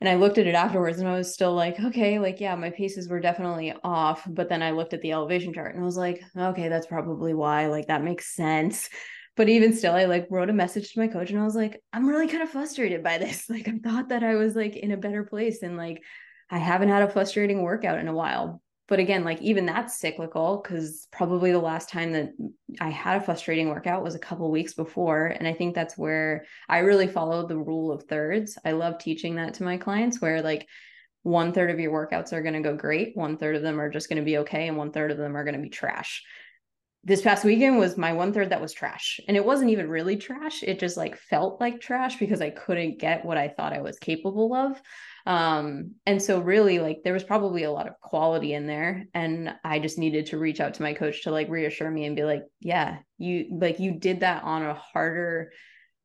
[0.00, 2.70] And I looked at it afterwards and I was still like, okay, like, yeah, my
[2.70, 4.22] paces were definitely off.
[4.26, 7.34] But then I looked at the elevation chart and I was like, okay, that's probably
[7.34, 7.66] why.
[7.66, 8.88] Like, that makes sense.
[9.36, 11.82] But even still, I like wrote a message to my coach and I was like,
[11.92, 13.46] I'm really kind of frustrated by this.
[13.50, 16.02] Like, I thought that I was like in a better place and like,
[16.50, 20.60] I haven't had a frustrating workout in a while but again like even that's cyclical
[20.62, 22.32] because probably the last time that
[22.80, 26.44] i had a frustrating workout was a couple weeks before and i think that's where
[26.68, 28.58] i really followed the rule of thirds.
[28.64, 30.68] I love teaching that to my clients where like
[31.22, 33.90] one third of your workouts are going to go great one third of them are
[33.90, 36.24] just going to be okay and one third of them are going to be trash.
[37.04, 40.16] This past weekend was my one third that was trash and it wasn't even really
[40.16, 43.80] trash it just like felt like trash because i couldn't get what i thought i
[43.80, 44.80] was capable of
[45.26, 49.54] um and so really like there was probably a lot of quality in there and
[49.64, 52.24] i just needed to reach out to my coach to like reassure me and be
[52.24, 55.52] like yeah you like you did that on a harder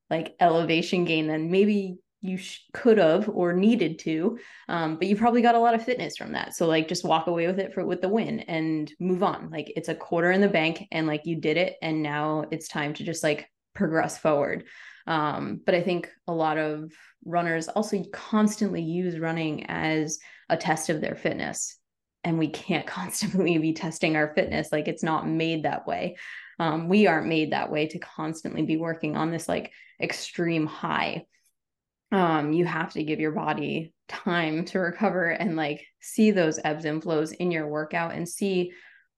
[0.10, 5.16] like elevation gain than maybe you sh- could have or needed to um, but you
[5.16, 6.56] probably got a lot of fitness from that.
[6.56, 9.52] So like just walk away with it for with the win and move on.
[9.52, 12.68] Like it's a quarter in the bank and like you did it and now it's
[12.68, 14.66] time to just like progress forward
[15.08, 16.92] um, but i think a lot of
[17.26, 21.78] runners also constantly use running as a test of their fitness
[22.26, 26.18] and we can't constantly be testing our fitness like it's not made that way.
[26.60, 31.26] Um, we aren't made that way to constantly be working on this like extreme high.
[32.12, 36.86] Um, you have to give your body time to recover and like see those ebbs
[36.86, 38.72] and flows in your workout and see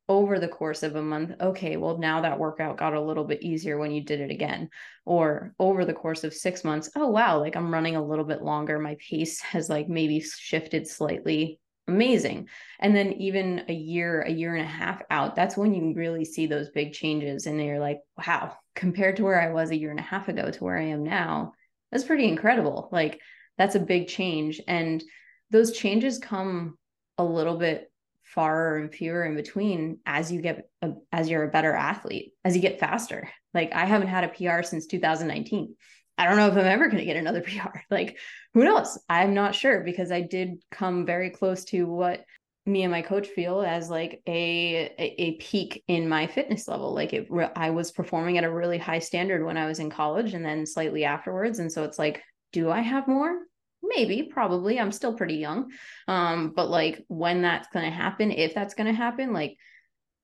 [0.10, 3.44] over the course of a month, okay, well, now that workout got a little bit
[3.44, 4.70] easier when you did it again.
[5.06, 8.42] Or over the course of six months, oh, wow, like I'm running a little bit
[8.42, 8.80] longer.
[8.80, 11.60] My pace has like maybe shifted slightly.
[11.90, 12.50] Amazing.
[12.80, 16.26] And then even a year, a year and a half out, that's when you really
[16.26, 17.46] see those big changes.
[17.46, 20.52] And you're like, wow, compared to where I was a year and a half ago
[20.52, 21.54] to where I am now,
[21.92, 22.90] that's pretty incredible.
[22.92, 23.22] Like,
[23.58, 24.62] that's a big change.
[24.68, 25.02] And
[25.50, 26.78] those changes come
[27.18, 27.90] a little bit
[28.38, 32.56] far and fewer in between as you get a, as you're a better athlete as
[32.56, 33.28] you get faster.
[33.56, 35.74] Like i haven't had a pr since 2019
[36.20, 38.20] i don't know if i'm ever going to get another pr like
[38.54, 39.00] who knows?
[39.10, 42.24] I'm not sure because i did come very close to what
[42.68, 46.94] me and my coach feel as like a a, peak in my fitness level.
[46.94, 50.36] Like it i was performing at a really high standard when i was in college
[50.36, 51.58] and then slightly afterwards.
[51.58, 52.22] And so it's like
[52.54, 53.40] do i have more
[53.88, 55.72] maybe probably i'm still pretty young
[56.08, 59.58] um but like when that's going to happen if that's going to happen like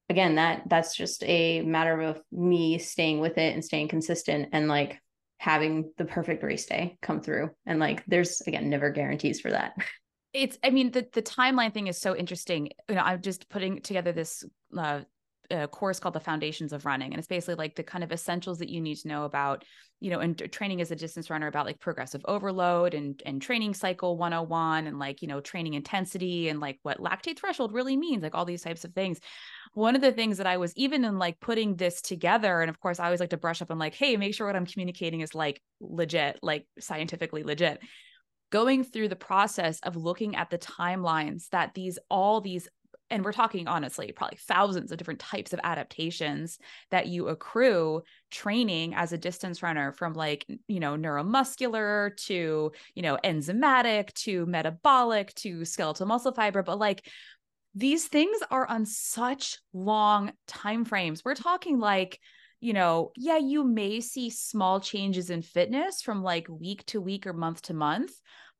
[0.09, 4.67] again that that's just a matter of me staying with it and staying consistent and
[4.67, 4.99] like
[5.43, 7.49] having the perfect race day come through.
[7.65, 9.73] And like there's again never guarantees for that.
[10.33, 12.71] It's i mean the the timeline thing is so interesting.
[12.89, 14.43] You know i'm just putting together this
[14.75, 15.01] uh,
[15.51, 18.59] a course called the foundations of running and it's basically like the kind of essentials
[18.59, 19.63] that you need to know about
[19.99, 23.41] you know and uh, training as a distance runner about like progressive overload and and
[23.41, 27.95] training cycle 101 and like you know training intensity and like what lactate threshold really
[27.95, 29.19] means like all these types of things.
[29.73, 32.79] One of the things that i was even in like putting this together and of
[32.79, 35.21] course i always like to brush up on like hey make sure what i'm communicating
[35.21, 37.79] is like legit like scientifically legit.
[38.51, 42.67] Going through the process of looking at the timelines that these all these
[43.13, 46.57] and we're talking honestly probably thousands of different types of adaptations
[46.89, 48.01] that you accrue
[48.31, 54.47] training as a distance runner from like you know neuromuscular to you know enzymatic to
[54.47, 56.63] metabolic to skeletal muscle fiber.
[56.63, 57.07] But like
[57.75, 62.19] these things are on such long time frames we're talking like
[62.59, 67.25] you know yeah you may see small changes in fitness from like week to week
[67.25, 68.11] or month to month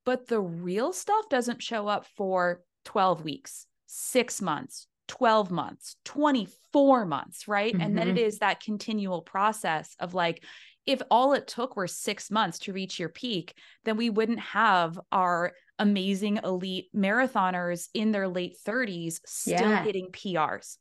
[0.03, 7.05] but the real stuff doesn't show up for 12 weeks six months, 12 months, 24
[7.05, 7.73] months, right?
[7.73, 7.81] Mm-hmm.
[7.81, 8.25] And then it mm-hmm.
[8.39, 10.43] that continual process of like,
[10.85, 13.53] if all it took were six months to reach your peak,
[13.85, 19.83] then we wouldn't have our amazing elite marathoners in their late 30s still yeah.
[19.83, 20.77] hitting PRs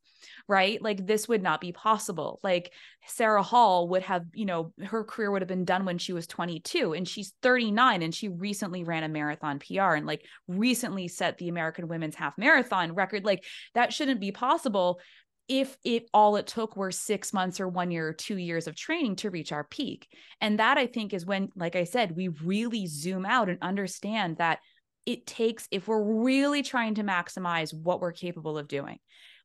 [0.49, 0.81] right?
[0.81, 2.41] Like this would not be possible.
[2.43, 2.73] Like
[3.07, 6.27] Sara Hall would have, you know, her career would have been done when she was
[6.27, 11.39] 22 and she's 39 and she recently ran a marathon PR and like recently set
[11.39, 13.25] the American women's half marathon record.
[13.25, 13.45] Like
[13.75, 15.01] that shouldn't be possible
[15.49, 18.77] if it all it took were six months or one year or two years of
[18.77, 20.09] training to reach our peak.
[20.41, 24.37] And that I think is when, like I said, we really zoom out and understand
[24.37, 24.61] that
[25.05, 28.99] it takes, if we're really trying to maximize what we're capable of doing,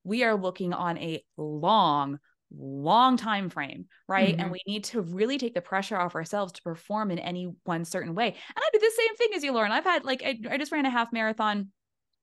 [0.07, 2.19] we are looking on a long
[2.57, 4.31] long time frame right?
[4.31, 4.41] Mm-hmm.
[4.41, 7.83] and we need to really take the pressure off ourselves to perform in any one
[7.83, 8.27] certain way.
[8.27, 9.71] And i do the same thing as you lauren.
[9.71, 11.71] I've had like I, I just ran a half marathon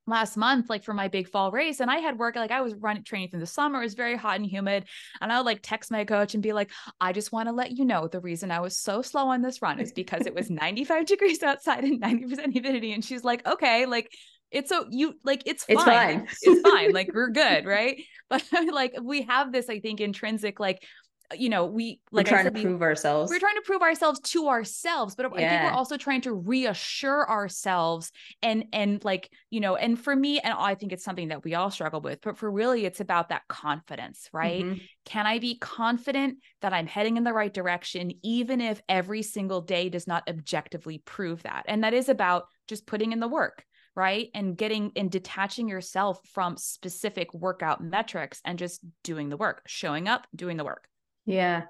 [0.07, 2.75] last month like for my big fall race and i had work like i was
[2.75, 3.81] running training through the summer.
[3.81, 4.85] It was very hot and humid
[5.21, 6.71] and i would like text my coach and be like
[7.01, 9.63] i just want to let you know the reason i was so slow on this
[9.63, 12.93] run is because it was 95 degrees outside and 90% humidity.
[12.93, 14.11] And she's like okay like
[14.55, 15.77] it's so you like it's fine.
[15.77, 16.29] It's fine.
[16.43, 16.93] it's fine.
[16.93, 18.01] Like we're good, right?
[18.31, 20.83] But like we have this, I think, intrinsic like
[21.37, 23.31] you know, we like we're trying said, to prove we, ourselves.
[23.31, 25.47] We're trying to prove ourselves to ourselves, but yeah.
[25.47, 30.15] I think we're also trying to reassure ourselves and and like, you know, and for
[30.15, 33.01] me, and I think it's something that we all struggle with, but for really it's
[33.01, 34.65] about that confidence, right?
[34.65, 34.79] Mm-hmm.
[35.07, 39.63] Can I be confident that I'm heading in the right direction, even if every single
[39.63, 41.65] day does not objectively prove that?
[41.67, 43.65] And that is about just putting in the work
[43.95, 44.31] right?
[44.35, 50.09] And getting and detaching yourself from specific workout metrics and just doing the work, showing
[50.09, 50.89] up, doing the work.
[51.27, 51.65] Yeah.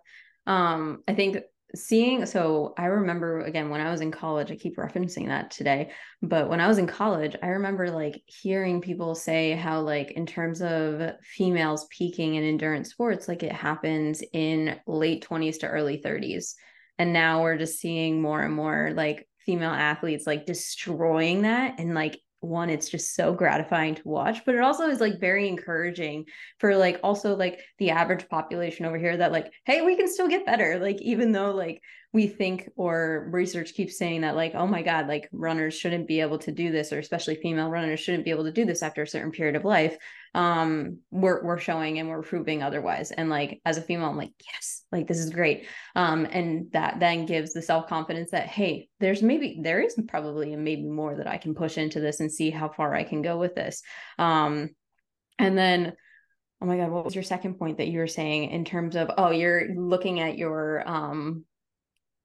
[0.46, 1.38] Um, I think
[1.74, 5.90] seeing so I remember again when I was in college, I keep referencing that today,
[6.22, 10.26] but when I was in college, I remember like hearing people say how like in
[10.26, 16.00] terms of females peaking in endurance sports, like it happens in late 20s to early
[16.04, 16.54] 30s.
[16.98, 21.78] And now we're just seeing more and more like female athletes like destroying that.
[21.78, 25.48] And like one it's just so gratifying to watch but it also is like very
[25.48, 26.26] encouraging
[26.58, 30.28] for like also like the average population over here that like hey we can still
[30.28, 30.78] get better.
[30.78, 31.80] Like even though like
[32.12, 36.20] we think or research keeps saying that like oh my god like runners shouldn't be
[36.20, 39.02] able to do this or especially female runners shouldn't be able to do this after
[39.02, 39.96] a certain period of life
[40.34, 43.12] um we're we're showing and we're proving otherwise.
[43.12, 45.66] And like as a female i'm like yes like this is great.
[45.94, 50.84] Um and that then gives the self-confidence that hey there's maybe there is probably maybe
[50.84, 53.54] more that i can push into this and see how far i can go with
[53.54, 53.82] this.
[54.18, 54.70] Um
[55.38, 55.92] and then
[56.60, 59.10] oh my god what was your second point that you were saying in terms of
[59.16, 61.44] oh you're looking at your um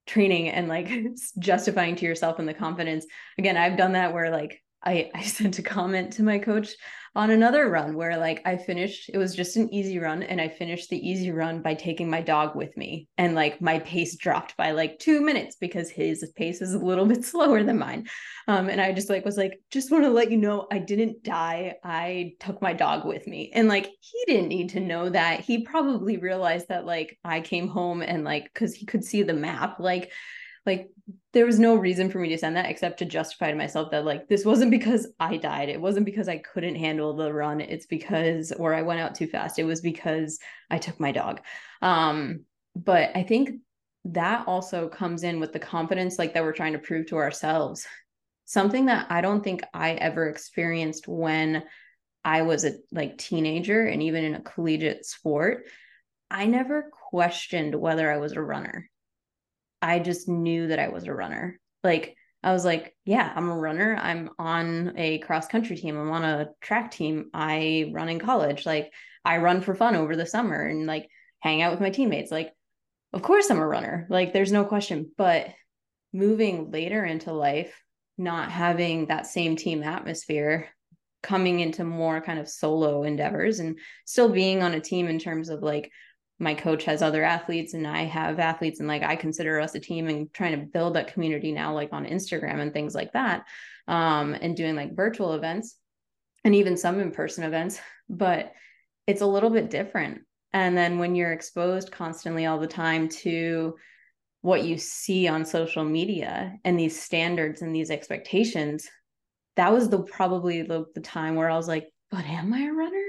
[0.08, 0.90] training and like
[1.40, 3.06] justifying to yourself and the confidence?
[3.38, 6.76] Again i've done that where like I, I sent a comment to my coach
[7.16, 10.22] on another run where like I finished, it was just an easy run.
[10.22, 13.08] And I finished the easy run by taking my dog with me.
[13.18, 17.06] And like my pace dropped by like two minutes because his pace is a little
[17.08, 18.08] bit slower than mine.
[18.48, 21.24] Um, and I just like was like, just want to let you know I didn't
[21.24, 21.76] die.
[21.84, 23.52] I took my dog with me.
[23.54, 25.42] And like he didn't need to know that.
[25.42, 29.34] He probably realized that like I came home and like because he could see the
[29.34, 30.12] map, like
[30.66, 30.90] like
[31.32, 34.06] there was no reason for me to send that except to justify to myself that
[34.06, 35.70] like this wasn't because I died.
[35.70, 37.62] It wasn't because I couldn't handle the run.
[37.62, 39.60] It's because or I went out too fast.
[39.60, 41.42] It was because I took my dog.
[41.82, 43.62] Um but I think
[44.06, 47.86] that also comes in with the confidence like that we're trying to prove to ourselves.
[48.46, 51.64] Something that I don't think I ever experienced when
[52.26, 55.66] I was a like teenager and even in a collegiate sport,
[56.32, 58.90] I never questioned whether I was a runner.
[59.82, 61.60] I just knew that I was a runner.
[61.84, 63.98] Like I was like, yeah, I'm a runner.
[64.00, 65.98] I'm on a cross country team.
[65.98, 67.30] I'm on a track team.
[67.34, 68.66] I run in college.
[68.66, 68.92] Like
[69.26, 71.10] I run for fun over the summer and like
[71.40, 72.32] hang out with my teammates.
[72.32, 72.54] Like,
[73.14, 74.08] of course I'm a runner.
[74.10, 75.12] Like there's no question.
[75.18, 75.48] But
[76.14, 77.84] moving later into life,
[78.18, 80.70] not having that same team atmosphere,
[81.22, 85.50] coming into more kind of solo endeavors and still being on a team in terms
[85.50, 85.92] of like
[86.40, 89.80] my coach has other athletes and I have athletes and like I consider us a
[89.80, 93.46] team and trying to build that community now like on Instagram and things like that
[93.88, 95.76] um and doing like virtual events
[96.44, 98.54] and even some in-person events but
[99.10, 100.22] it's a little bit different.
[100.54, 103.76] And then when you're exposed constantly all the time to
[104.42, 108.88] what you see on social media and these standards and these expectations
[109.56, 112.72] that was the probably the, the time where I was like but am I a
[112.72, 113.04] runner?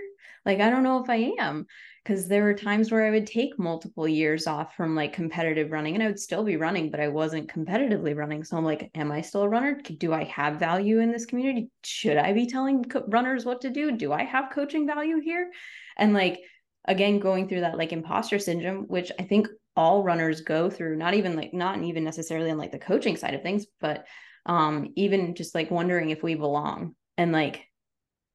[0.44, 1.66] Like I don't know if I am
[2.02, 5.94] because there were times where I would take multiple years off from like competitive running
[5.94, 8.42] and I would still be running, but I wasn't competitively running.
[8.42, 9.80] So I'm like, am I still a runner?
[9.98, 11.70] Do I have value in this community?
[11.84, 13.92] Should I be telling co- runners what to do?
[13.92, 15.50] Do I have coaching value here?
[15.98, 16.40] And like,
[16.86, 21.14] again, going through that like imposter syndrome, which I think all runners go through, not
[21.14, 24.06] even like, not even necessarily on like the coaching side of things, but
[24.46, 26.94] um, even just like wondering if we belong.
[27.18, 27.66] And like,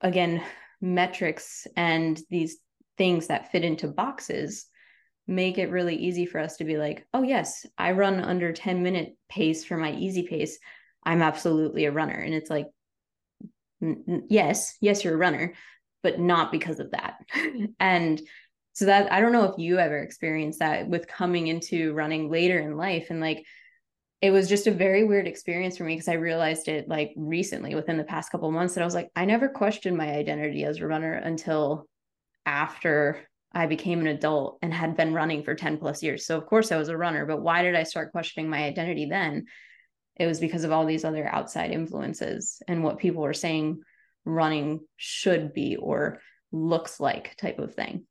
[0.02, 0.44] again,
[0.82, 2.58] metrics and these
[2.98, 4.66] things that fit into boxes
[5.28, 8.84] make it really easy for us to be like, oh, yes, I run under 10
[8.84, 10.60] minute pace for my easy pace.
[11.04, 12.14] I'm absolutely a runner.
[12.14, 12.68] And it's like,
[14.30, 15.54] yes, yes, you're a runner,
[16.04, 17.18] but not because of that.
[17.80, 18.22] and
[18.74, 22.60] so that I don't know if you ever experienced that with coming into running later
[22.60, 23.46] in life and like
[24.22, 27.74] it was just a very weird experience for me because I realized it like recently
[27.74, 30.80] within the past couple months that I was like I never questioned my identity as
[30.80, 31.88] a runner until
[32.46, 36.26] after I became an adult and had been running for 10 plus years.
[36.26, 39.06] So, of course, I was a runner, but why did I start questioning my identity
[39.06, 39.46] then?
[40.18, 43.82] It was because of all these other outside influences and what people were saying
[44.26, 46.20] running should be or
[46.52, 48.06] looks like type of thing.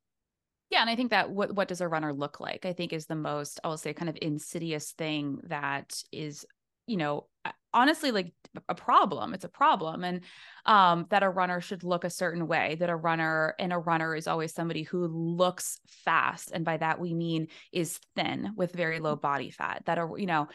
[0.70, 2.64] Yeah, and I think that what what does a runner look like?
[2.66, 6.47] I think is the most I'll say kind of insidious thing that is,
[6.87, 7.26] you know,
[7.72, 8.32] honestly like
[8.69, 9.35] a problem.
[9.35, 10.05] It's a problem.
[10.05, 10.21] And
[10.67, 14.15] um, that a runner should look a certain way, that a runner and a runner
[14.15, 16.51] is always somebody who looks fast.
[16.53, 20.27] And by that, we mean is thin with very low body fat that are, you
[20.27, 20.49] know,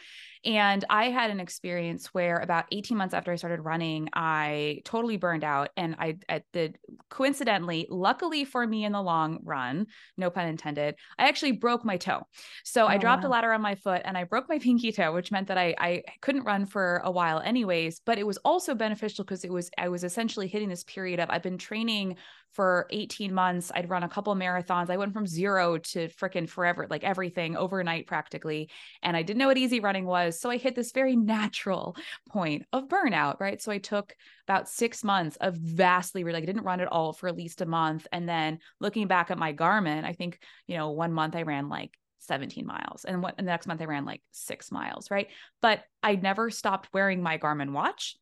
[0.44, 5.18] and I had an experience where about 18 months after I started running, I totally
[5.18, 5.68] burned out.
[5.76, 6.72] And I, at the
[7.10, 9.86] coincidentally, luckily for me in the long run,
[10.16, 12.22] no pun intended, I actually broke my toe.
[12.64, 13.28] So oh, I dropped wow.
[13.28, 15.74] a ladder on my foot and I broke my pinky toe, which meant that I,
[15.78, 17.42] I couldn't run for a while
[18.04, 21.20] but it was also beneficial because it was, I was was essentially hitting this period
[21.20, 22.16] of I've been training
[22.52, 23.70] for 18 months.
[23.74, 24.90] I'd run a couple marathons.
[24.90, 28.70] I went from zero to freaking forever, like everything overnight practically.
[29.02, 30.40] And I didn't know what easy running was.
[30.40, 31.96] So I hit this very natural
[32.30, 33.60] point of burnout, right?
[33.60, 34.14] So I took
[34.48, 37.66] about six months of vastly, like I didn't run at all for at least a
[37.66, 38.06] month.
[38.10, 41.68] And then looking back at my Garmin, I think, you know, one month I ran
[41.68, 45.28] like 17 miles and what and the next month I ran like 6 miles, right?
[45.60, 48.16] But I never stopped wearing my Garmin watch.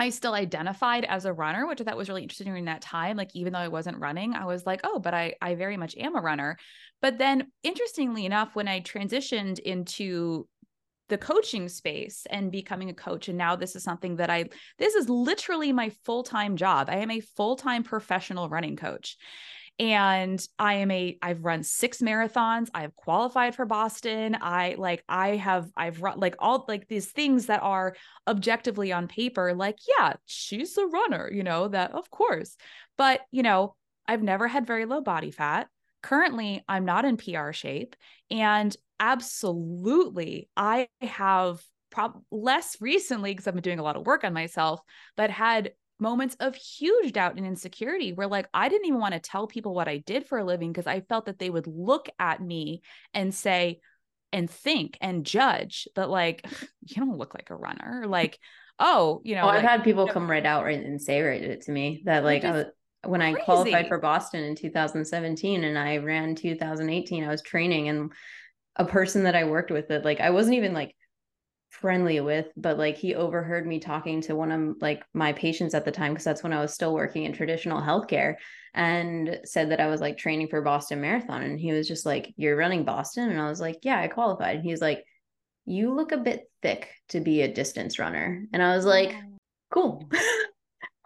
[0.00, 3.18] I still identified as a runner, which I thought was really interesting during that time.
[3.18, 5.94] Like, even though I wasn't running, I was like, oh, but I, I very much
[5.94, 6.56] am a runner.
[7.02, 10.48] But then, interestingly enough, when I transitioned into
[11.10, 14.46] the coaching space and becoming a coach, and now this is something that I,
[14.78, 16.88] this is literally my full time job.
[16.88, 19.18] I am a full time professional running coach
[19.80, 25.34] and i am a i've run six marathons i've qualified for boston i like i
[25.36, 27.96] have i've run like all like these things that are
[28.28, 32.56] objectively on paper like yeah she's a runner you know that of course
[32.96, 33.74] but you know
[34.10, 35.68] I've never had very low body fat.
[36.02, 37.94] Currently, I'm not in PR shape.
[38.28, 44.24] And absolutely, I have prob- less recently because I've been doing a lot of work
[44.24, 44.80] on myself,
[45.16, 49.20] but had moments of huge doubt and insecurity where like I didn't even want to
[49.20, 52.08] tell people what I did for a living because I felt that they would look
[52.18, 52.82] at me
[53.14, 53.80] and say
[54.32, 56.46] and think and judge that like
[56.86, 58.38] you don't look like a runner like
[58.78, 61.00] oh you know oh, like, I've had people you know, come right out right and
[61.00, 62.66] say right it to me that like I was,
[63.04, 68.12] when I qualified for Boston in 2017 and I ran 2018 I was training and
[68.76, 70.94] a person that I worked with that like I wasn't even like
[71.70, 75.84] friendly with but like he overheard me talking to one of like my patients at
[75.84, 78.34] the time because that's when I was still working in traditional healthcare
[78.74, 82.34] and said that I was like training for Boston Marathon and he was just like
[82.36, 83.30] you're running Boston?
[83.30, 84.56] And I was like yeah I qualified.
[84.56, 85.04] And he's like
[85.64, 88.44] you look a bit thick to be a distance runner.
[88.52, 89.36] And I was like oh.
[89.70, 90.10] cool.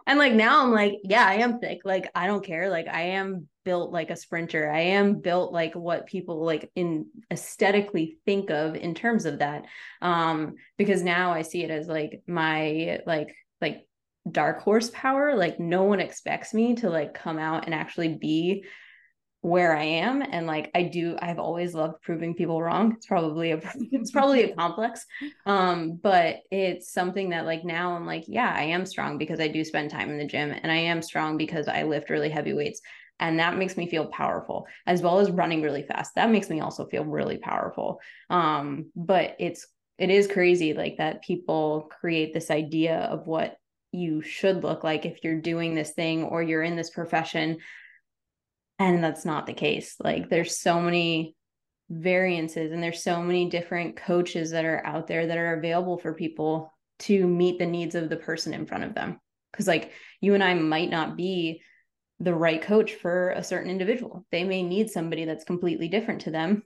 [0.07, 1.79] And like now I'm like yeah I am thick.
[1.83, 2.69] Like I don't care.
[2.69, 4.71] Like I am built like a sprinter.
[4.71, 9.65] I am built like what people like in aesthetically think of in terms of that.
[10.01, 13.87] Um, because now I see it as like my like like
[14.31, 15.35] dark horsepower.
[15.35, 18.63] Like no one expects me to like come out and actually be
[19.41, 20.23] where I am.
[20.23, 22.93] And like I do, I've always loved proving people wrong.
[22.93, 23.57] It's probably a
[23.91, 25.05] it's probably a complex.
[25.45, 29.47] Um, but it's something that like now I'm like, yeah, I am strong because I
[29.47, 32.53] do spend time in the gym and I am strong because I lift really heavy
[32.53, 32.81] weights
[33.19, 36.15] and that makes me feel powerful as well as running really fast.
[36.15, 37.99] That makes me also feel really powerful.
[38.29, 43.57] Um but it's it is crazy like that people create this idea of what
[43.91, 47.59] you should look like if you're doing this thing or you're in this profession.
[48.77, 49.95] And that's not the case.
[50.03, 51.35] Like there's so many
[51.89, 56.13] variances and there's so many different coaches that are out there that are available for
[56.13, 59.19] people to meet the needs of the person in front of them.
[59.51, 61.61] Because like you and I might not be
[62.19, 64.25] the right coach for a certain individual.
[64.31, 66.63] They may need somebody that's completely different to them.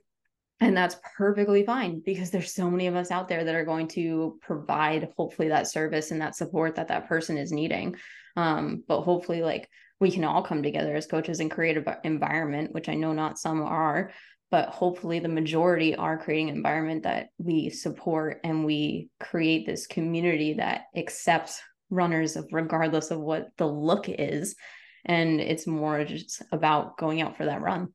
[0.62, 3.88] And that's perfectly fine because there's so many of us out there that are going
[3.88, 7.96] to provide, hopefully, that service and that support that that person is needing.
[8.36, 9.68] Um, but hopefully, like
[10.00, 13.38] we can all come together as coaches and create an environment, which I know not
[13.38, 14.12] some are,
[14.50, 19.86] but hopefully the majority are creating an environment that we support and we create this
[19.86, 24.56] community that accepts runners of regardless of what the look is
[25.04, 27.88] and it's more just about going out for that run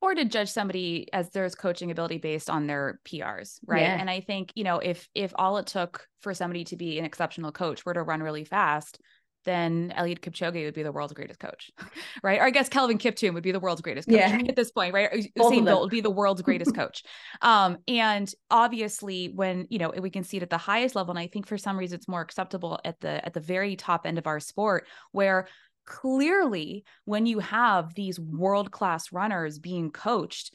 [0.00, 3.82] or to judge somebody as there's coaching ability based on their PRs, right?
[3.82, 3.98] Yeah.
[3.98, 7.04] And I think, you know, if if all it took for somebody to be an
[7.04, 9.00] exceptional coach were to run really fast,
[9.44, 11.70] then Eliud Kipchoge would be the world's greatest coach,
[12.22, 12.38] right?
[12.38, 14.40] Or I guess Kelvin Kiptum would be the world's greatest coach yeah.
[14.46, 15.10] at this point, right?
[15.38, 17.02] Usain Bolt would be the world's greatest coach.
[17.40, 21.18] Um, and obviously, when you know we can see it at the highest level, and
[21.18, 24.18] I think for some reason it's more acceptable at the at the very top end
[24.18, 25.46] of our sport, where
[25.88, 30.54] clearly when you have these world class runners being coached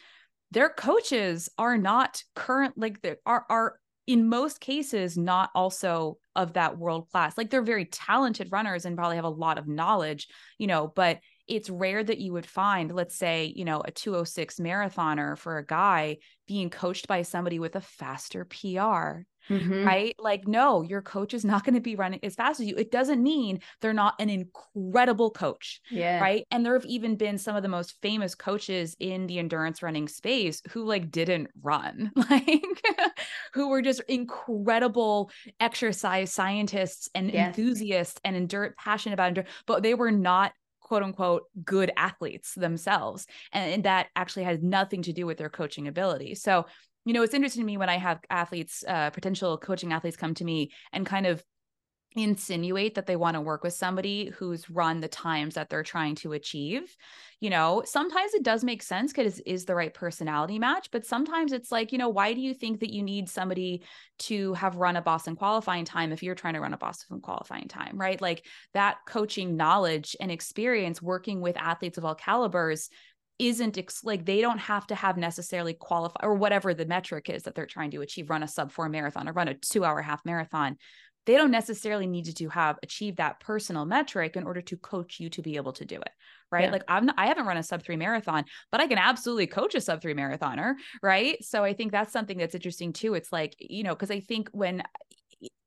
[0.51, 6.53] their coaches are not current like they are are in most cases not also of
[6.53, 7.37] that world class.
[7.37, 10.27] Like they're very talented runners and probably have a lot of knowledge
[10.59, 14.59] you know but it's rare that you would find let's say you know a 206
[14.59, 16.17] marathoner for a guy
[16.47, 19.85] being coached by somebody with a faster PR Mm-hmm.
[19.85, 20.15] right?
[20.19, 22.75] Like, no, your coach is not going to be running as fast as you.
[22.77, 25.81] It doesn't mean they're not an incredible coach.
[25.89, 26.19] Yeah.
[26.21, 26.45] Right.
[26.51, 30.07] And there have even been some of the most famous coaches in the endurance running
[30.07, 32.63] space who like didn't run, like,
[33.53, 35.29] who were just incredible
[35.59, 41.43] exercise scientists and enthusiasts and endurance, passionate about endurance, but they were not quote unquote
[41.63, 43.25] good athletes themselves.
[43.51, 46.35] And, and, that actually has nothing to do with their coaching ability.
[46.35, 46.65] So
[47.05, 50.33] you know, it's interesting to me when I have athletes, uh, potential coaching athletes come
[50.35, 51.43] to me and kind of
[52.15, 56.15] insinuate that they want to work with somebody who's run the times that they're trying
[56.15, 56.95] to achieve.
[57.39, 61.51] You know, sometimes it does make sense because is the right personality match, but sometimes
[61.51, 63.83] it's like, you know, why do you think that you need somebody
[64.19, 67.67] to have run a Boston qualifying time if you're trying to run a Boston qualifying
[67.67, 68.21] time, right?
[68.21, 72.89] Like that coaching knowledge and experience working with athletes of all calibers
[73.39, 77.43] isn't ex- like they don't have to have necessarily qualify or whatever the metric is
[77.43, 80.01] that they're trying to achieve run a sub 4 marathon or run a 2 hour
[80.01, 80.77] half marathon
[81.25, 85.29] they don't necessarily need to have achieved that personal metric in order to coach you
[85.29, 86.11] to be able to do it
[86.51, 86.65] right?
[86.65, 86.71] Yeah.
[86.71, 89.73] like i'm not, i haven't run a sub 3 marathon but i can absolutely coach
[89.75, 91.43] a sub 3 marathoner right?
[91.43, 93.15] So i think that's something that's interesting too.
[93.15, 94.83] It's like you know because i think when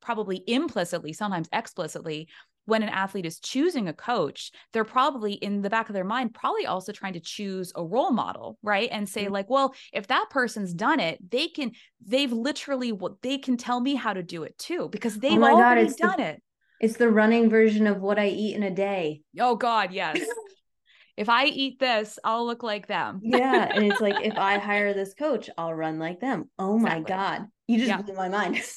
[0.01, 2.29] probably implicitly sometimes explicitly
[2.67, 6.35] when an athlete is choosing a coach, they're probably in the back of their mind,
[6.35, 8.89] probably also trying to choose a role model, right?
[8.93, 9.33] And say, mm-hmm.
[9.33, 11.73] like, well, if that person's done it, they can,
[12.05, 15.41] they've literally, what they can tell me how to do it too, because oh they've
[15.41, 16.43] oh already God, done the, it.
[16.81, 19.23] It's the running version of what I eat in a day.
[19.39, 20.21] Oh God, yes.
[21.17, 23.21] if I eat this, I'll look like them.
[23.23, 23.71] yeah.
[23.73, 26.51] And it's like, if I hire this coach, I'll run like them.
[26.59, 27.15] Oh my exactly.
[27.15, 27.47] God.
[27.69, 28.03] You just yeah.
[28.03, 28.61] blew my mind.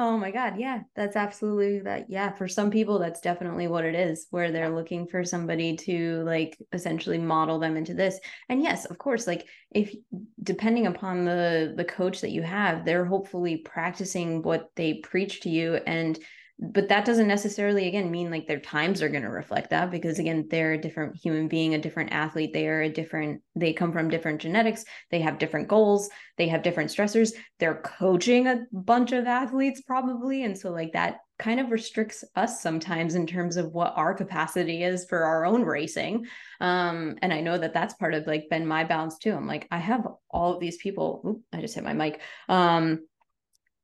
[0.00, 0.60] Oh my God.
[0.60, 2.08] Yeah, that's absolutely that.
[2.08, 6.22] Yeah, for some people, that's definitely what it is, where they're looking for somebody to
[6.24, 8.20] like essentially model them into this.
[8.48, 9.92] And yes, of course, like if
[10.40, 15.50] depending upon the the coach that you have, they're hopefully practicing what they preach to
[15.50, 16.16] you and
[16.60, 20.18] but that doesn't necessarily again mean like their times are going to reflect that because
[20.18, 22.52] again they're a different human being a different athlete.
[22.52, 24.84] They are a different they come from different genetics.
[25.10, 26.10] They have different goals.
[26.36, 27.32] They have different stressors.
[27.60, 30.42] They're coaching a bunch of athletes probably.
[30.42, 34.82] And so like that kind of restricts us sometimes in terms of what our capacity
[34.82, 36.26] is for our own racing.
[36.60, 39.32] Um and i know that that's part of like been my balance too.
[39.32, 41.22] I'm like i have all of these people.
[41.24, 42.20] Oops, i just hit my mic.
[42.48, 43.06] Um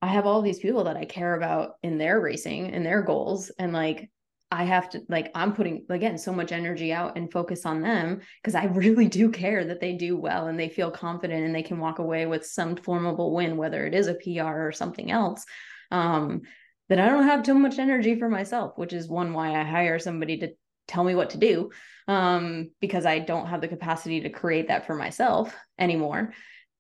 [0.03, 3.51] I have all these people that I care about in their racing and their goals.
[3.59, 4.11] And like,
[4.51, 8.21] I have to, like, I'm putting, again, so much energy out and focus on them
[8.43, 11.63] because I really do care that they do well and they feel confident and they
[11.63, 15.45] can walk away with some formable win, whether it is a PR or something else.
[15.91, 16.43] Um,
[16.89, 19.99] that I don't have too much energy for myself, which is one why I hire
[19.99, 20.53] somebody to
[20.87, 21.71] tell me what to do
[22.09, 26.35] um, because I don't have the capacity to create that for myself anymore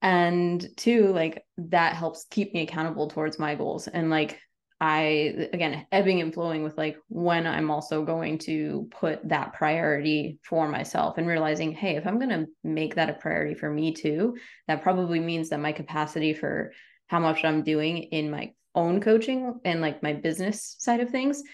[0.05, 3.89] and two like that helps keep me accountable towards my goals.
[3.89, 4.39] And like
[4.81, 10.41] i again ebbing and flowing with like when i'm also going to put that priority
[10.43, 13.95] for myself and realizing hey if i'm going to make that a priority for me
[13.95, 14.37] too
[14.67, 16.73] that probably means that my capacity for
[17.07, 21.45] how much i'm doing in my own coaching and like my business side of things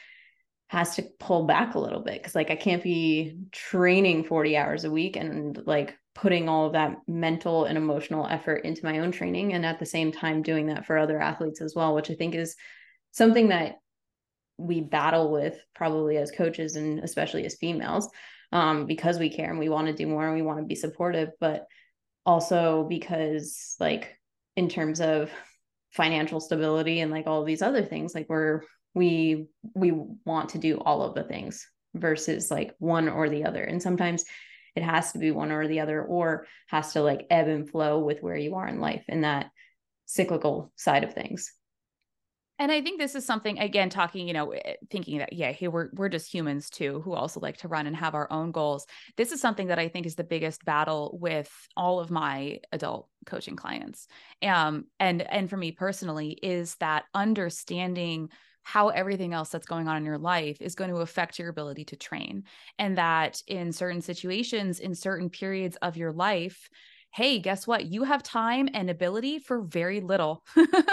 [0.68, 2.14] has to pull back a little bit.
[2.14, 6.72] Because like i can't be training 40 hours a week and like putting all of
[6.72, 10.66] that mental and emotional effort into my own training and at the same time doing
[10.66, 12.56] that for other athletes as well which i think is
[13.12, 13.76] something that
[14.58, 18.08] we battle with probably as coaches and especially as females
[18.52, 20.74] um, because we care and we want to do more and we want to be
[20.74, 21.66] supportive but
[22.26, 24.18] also because like
[24.56, 25.30] in terms of
[25.92, 28.62] financial stability and like all these other things like we're
[28.94, 29.92] we we
[30.24, 33.62] want to do all of the things versus like one or the other.
[33.62, 34.24] And sometimes
[34.74, 37.98] it has to be one or the other or has to like ebb and flow
[38.00, 39.50] with where you are in life in that
[40.06, 41.52] cyclical side of things
[42.60, 45.68] and I think this is something again talking, you know, eh, thinking that yeah, hey,
[45.68, 48.86] we're we're just humans too who also like to run and have our own goals.
[49.16, 53.08] This is something that I think is the biggest battle with all of my adult
[53.24, 54.08] coaching clients.
[54.42, 58.28] Um and and for me personally is that understanding
[58.62, 61.84] how everything else that's going on in your life is going to affect your ability
[61.86, 62.44] to train.
[62.78, 66.68] And that in certain situations, in certain periods of your life,
[67.12, 67.86] hey, guess what?
[67.86, 70.44] You have time and ability for very little,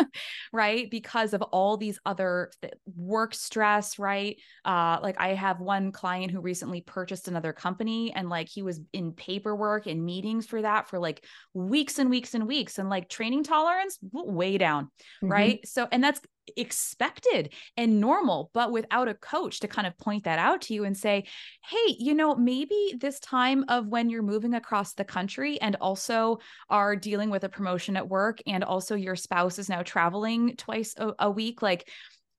[0.54, 0.90] right?
[0.90, 4.38] Because of all these other th- work stress, right?
[4.66, 8.80] Uh, like I have one client who recently purchased another company and like he was
[8.94, 13.10] in paperwork and meetings for that for like weeks and weeks and weeks and like
[13.10, 15.32] training tolerance way down, mm-hmm.
[15.32, 15.68] right?
[15.68, 16.22] So, and that's
[16.56, 20.84] expected and normal, but without a coach to kind of point that out to you
[20.84, 21.26] and say,
[21.68, 26.40] hey, you know, maybe this time of when you're moving across the country and also
[26.70, 30.94] are dealing with a promotion at work and also your spouse is now traveling twice
[30.98, 31.90] a, a week, like,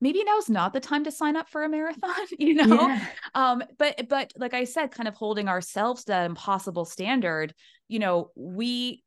[0.01, 3.05] maybe now's not the time to sign up for a marathon you know yeah.
[3.35, 7.53] um but but like i said kind of holding ourselves to that impossible standard
[7.89, 9.03] you know we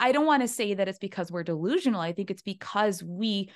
[0.00, 2.00] I don't want to say that it's because we're delusional.
[2.00, 3.50] I think it's because we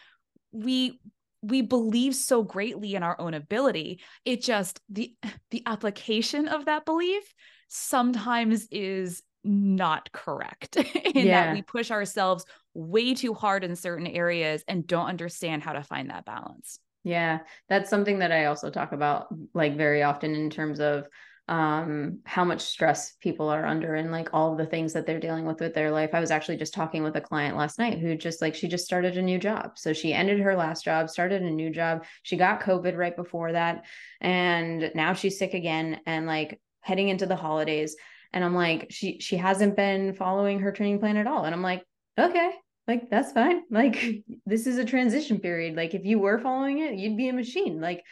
[0.53, 1.01] we
[1.42, 5.14] we believe so greatly in our own ability it just the
[5.51, 7.22] the application of that belief
[7.68, 10.76] sometimes is not correct
[11.14, 11.46] in yeah.
[11.46, 12.44] that we push ourselves
[12.74, 17.38] way too hard in certain areas and don't understand how to find that balance yeah
[17.68, 21.07] that's something that i also talk about like very often in terms of
[21.49, 25.46] um how much stress people are under and like all the things that they're dealing
[25.46, 26.11] with with their life.
[26.12, 28.84] I was actually just talking with a client last night who just like she just
[28.84, 29.78] started a new job.
[29.78, 32.05] So she ended her last job started a new job.
[32.22, 33.86] She got covid right before that
[34.20, 37.96] and now she's sick again and like heading into the holidays.
[38.32, 41.44] And i'm like she she hasn't been following her training plan at all.
[41.44, 41.82] And i'm like
[42.18, 42.53] okay
[42.86, 43.62] like that's fine.
[43.70, 45.76] Like this is a transition period.
[45.76, 47.80] Like if you were following it you'd be a machine.
[47.80, 48.03] Like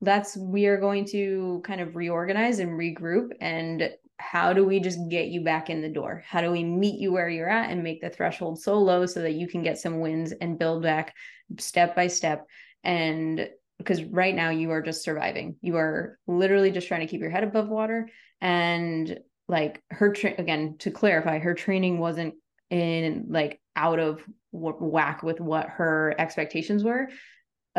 [0.00, 3.90] that's we are going to kind of reorganize and regroup and
[4.20, 6.22] how do we just get you back in the door?
[6.26, 9.22] How do we meet you where you're at and make the threshold so low so
[9.22, 11.14] that you can get some wins and build back
[11.58, 12.46] step by step?
[12.84, 13.48] And
[13.78, 15.56] because right now you are just surviving.
[15.62, 18.10] You are literally just trying to keep your head above water.
[18.42, 22.34] And like her tra- again to clarify her training wasn't
[22.68, 24.22] in like out of
[24.52, 27.08] whack with what her expectations were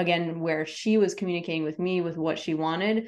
[0.02, 3.08] again where she was communicating with me with what she wanted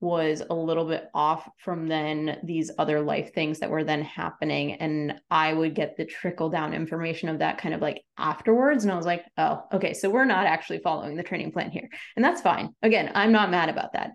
[0.00, 4.74] was a little bit off from then these other life things that were then happening.
[4.74, 8.84] And i would get the trickle down information of that kind of like afterwards.
[8.84, 11.88] And i was like oh okay so we're not actually following the training plan here.
[12.16, 12.74] And that's fine.
[12.82, 14.12] Again i'm not mad about that.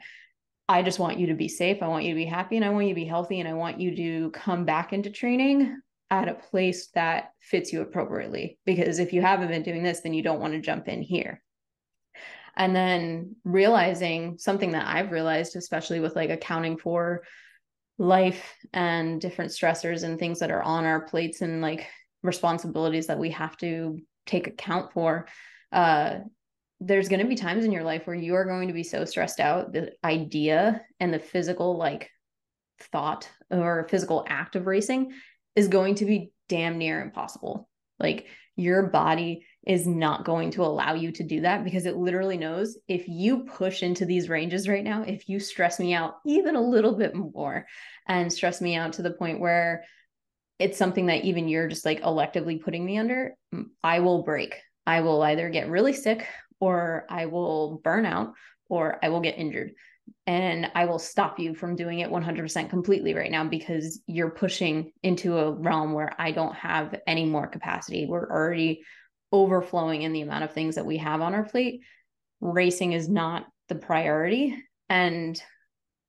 [0.70, 1.84] I just want you to be safe.
[1.84, 3.54] I want you to be happy and i want you to be healthy and i
[3.54, 5.78] want you to come back into training
[6.10, 8.58] at a place that fits you appropriately.
[8.66, 11.43] Because if you haven't been doing this then you don't want to jump in here
[12.56, 17.24] and then realizing something that I've realized, especially with like accounting for
[17.98, 21.88] life and different stressors and things that are on our plates and like
[22.22, 25.28] responsibilities that we have to take account for.
[25.72, 26.20] Uh,
[26.80, 29.06] there's going to be times in your life where you are going to be so
[29.06, 29.74] stressed out.
[29.74, 32.10] The idea and the physical, like
[32.92, 35.14] thought or physical act of racing
[35.56, 37.70] is going to be damn near impossible.
[38.00, 42.38] Like your body is not going to allow you to do that because it literally
[42.38, 46.56] knows if you push into these ranges right now, if you stress me out even
[46.56, 47.66] a little bit more
[48.08, 49.84] and stress me out to the point where
[50.60, 53.36] it's something that even you're just like electively putting me under,
[53.84, 54.56] I will break.
[54.86, 56.28] I will either get really sick
[56.64, 58.36] or I will burn out
[58.70, 59.74] or I will get injured.
[60.26, 64.94] And I will stop you from doing it 100% completely right now because you're pushing
[65.02, 68.06] into a realm where I don't have any more capacity.
[68.06, 68.84] We're already
[69.34, 71.82] overflowing in the amount of things that we have on our plate,
[72.40, 74.58] racing is not the priority.
[74.88, 75.42] And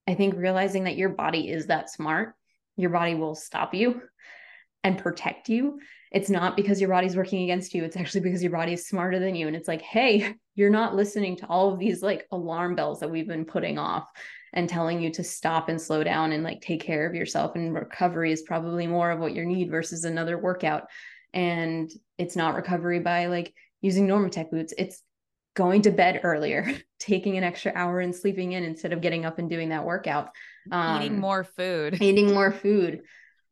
[0.07, 2.33] I think realizing that your body is that smart,
[2.77, 4.01] your body will stop you
[4.85, 5.79] and protect you.
[6.11, 7.83] It's not because your body's working against you.
[7.83, 9.47] It's actually because your body is smarter than you.
[9.47, 13.09] And it's like, hey, you're not listening to all of these like alarm bells that
[13.09, 14.07] we've been putting off
[14.53, 17.55] and telling you to stop and slow down and like take care of yourself.
[17.55, 20.83] And recovery is probably more of what you need versus another workout
[21.33, 24.73] and it's not recovery by like using Normatec boots.
[24.77, 25.01] It's
[25.53, 29.37] going to bed earlier, taking an extra hour and sleeping in instead of getting up
[29.37, 30.29] and doing that workout.
[30.71, 32.01] Um, eating more food.
[32.01, 33.01] Eating more food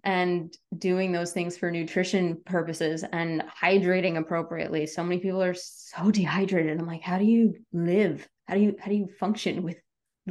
[0.04, 4.86] and doing those things for nutrition purposes and hydrating appropriately.
[4.86, 6.80] So many people are so dehydrated.
[6.80, 8.28] I'm like, how do you live?
[8.47, 9.78] How do you how do you function with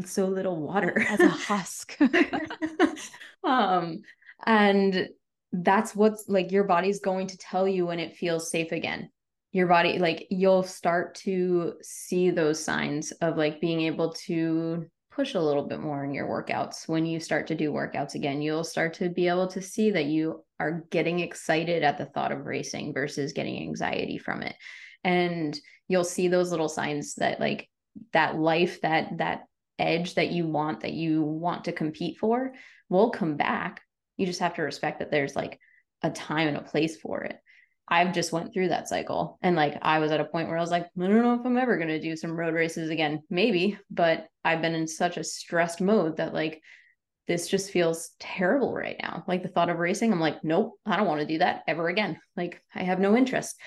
[0.05, 1.97] so little water as a husk?
[3.45, 4.03] um
[4.45, 5.09] and
[5.53, 9.11] that's what's like your body's going to tell you when it feels safe again
[9.53, 15.35] your body like you'll start to see those signs of like being able to push
[15.35, 16.89] a little bit more in your workouts.
[16.89, 20.07] When you start to do workouts again you'll start to be able to see that
[20.07, 24.57] you are getting excited at the thought of racing versus getting anxiety from it.
[25.05, 25.59] And
[25.89, 27.69] you'll see those little signs that like
[28.13, 29.43] that life that that
[29.79, 32.55] edge that you want that you want to compete for
[32.89, 33.83] will come back.
[34.17, 35.59] You just have to respect that there's like
[36.03, 37.37] a time and a place for it
[37.93, 39.39] i've just went through that cycle.
[39.43, 41.45] And like i was at a point where i was like i don't know if
[41.45, 43.23] i'm ever going to do some road races again.
[43.29, 46.63] Maybe but i've been in such a stressed mode that like
[47.29, 49.23] this just feels terrible right now.
[49.29, 51.89] Like the thought of racing i'm like nope i don't want to do that ever
[51.89, 52.19] again.
[52.35, 53.61] Like i have no interest.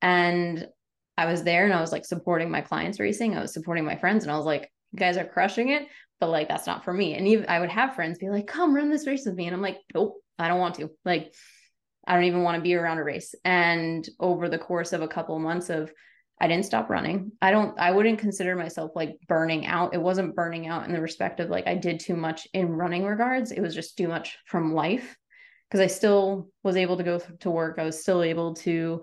[0.00, 0.66] And
[1.18, 3.36] i was there and i was like supporting my clients racing.
[3.36, 5.86] I was supporting my friends and i was like you guys are crushing it.
[6.18, 7.14] But like that's not for me.
[7.14, 9.46] And even I would have friends be like, come run this race with me.
[9.46, 10.90] And I'm like, nope, I don't want to.
[11.04, 11.34] Like,
[12.06, 13.34] I don't even want to be around a race.
[13.44, 15.92] And over the course of a couple of months of
[16.38, 17.32] I didn't stop running.
[17.40, 19.94] I don't I wouldn't consider myself like burning out.
[19.94, 23.04] It wasn't burning out in the respect of like I did too much in running
[23.04, 23.52] regards.
[23.52, 25.16] It was just too much from life
[25.68, 27.78] because I still was able to go to work.
[27.78, 29.02] I was still able to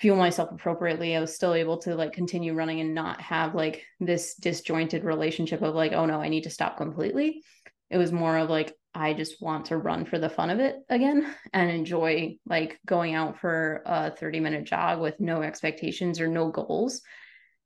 [0.00, 3.84] fuel myself appropriately i was still able to like continue running and not have like
[3.98, 7.42] this disjointed relationship of like oh no i need to stop completely
[7.90, 10.76] it was more of like i just want to run for the fun of it
[10.88, 16.28] again and enjoy like going out for a 30 minute jog with no expectations or
[16.28, 17.02] no goals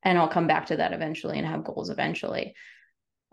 [0.02, 2.54] and i'll come back to that eventually and have goals eventually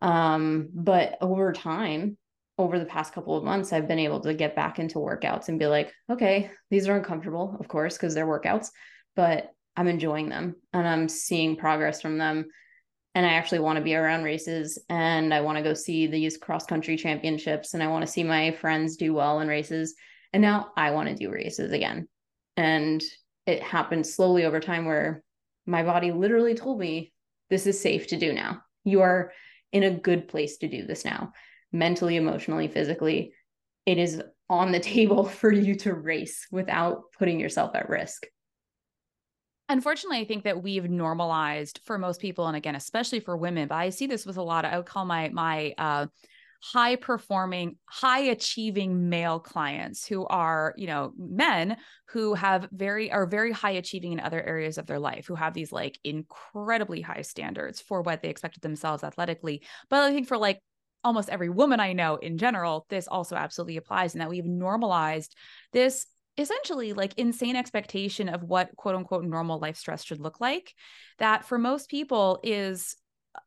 [0.02, 2.18] um but over time
[2.60, 5.58] over the past couple of months, I've been able to get back into workouts and
[5.58, 8.68] be like, okay, these are uncomfortable, of course, because they're workouts,
[9.16, 12.48] but I'm enjoying them and I'm seeing progress from them.
[13.20, 16.38] And I actually want to be around races and I want to go see these
[16.38, 19.94] cross country championships and I want to see my friends do well in races.
[20.32, 22.08] And now I want to do races again.
[22.56, 23.04] And
[23.46, 25.22] it happened slowly over time where
[25.66, 27.12] my body literally told me,
[27.50, 28.62] this is safe to do now.
[28.86, 29.34] You are
[29.74, 31.34] in a good place to do this now
[31.74, 33.34] mentally, emotionally, physically,
[33.86, 38.28] it is on the table for you to race without putting yourself at risk.
[39.70, 43.76] Unfortunately, I think that we've normalized for most people, and again, especially for women, but
[43.76, 46.08] I see this with a lot of, I would call my, my, uh,
[46.62, 53.26] high performing high achieving male clients who are you know men who have very are
[53.26, 57.22] very high achieving in other areas of their life who have these like incredibly high
[57.22, 59.64] standards for what they expect of themselves athletically.
[59.90, 60.60] But i think for like
[61.04, 65.36] almost every woman I know in general, this also absolutely applies, and that we've normalized
[65.72, 66.06] this
[66.40, 70.74] essentially like insane expectation of what quote unquote normal life stress should look like
[71.18, 72.96] that for most people is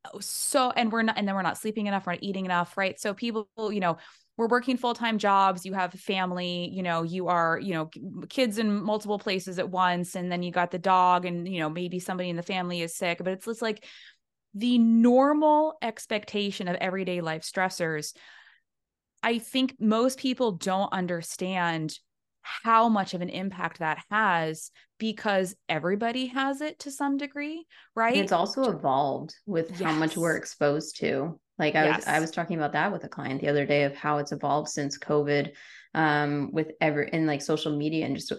[0.05, 2.77] uh, so and we're not and then we're not sleeping enough we're not eating enough
[2.77, 3.01] right?
[3.01, 3.97] So people you know
[4.37, 7.91] we're working full-time jobs you have family you know you are you know
[8.29, 11.71] kids in multiple places at once and then you got the dog and you know
[11.71, 13.85] maybe somebody in the family is sick but it's just like
[14.55, 18.15] the normal expectation of everyday life stressors
[19.23, 21.99] i think most people don't understand
[22.43, 28.15] how much of an impact that has because everybody has it to some degree right
[28.15, 29.83] and it's also evolved with yes.
[29.83, 31.97] how much we're exposed to like I yes.
[31.99, 34.33] was I was talking about that with a client the other day of how it's
[34.33, 35.53] evolved since COVID
[35.95, 38.33] um with ever in like social media and just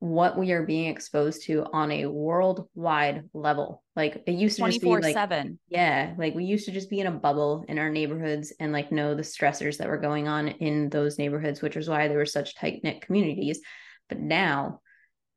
[0.00, 3.82] what we are being exposed to on a worldwide level.
[3.94, 5.58] Like it used to just be like 7.
[5.68, 8.90] Yeah, like we used to just be in a bubble in our neighborhoods and like
[8.90, 12.24] know the stressors that were going on in those neighborhoods, which is why there were
[12.24, 13.60] such tight-knit communities.
[14.08, 14.80] But now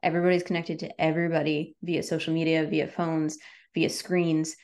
[0.01, 3.37] everybody's connected to everybody via social media, via phones,
[3.73, 4.55] via screens,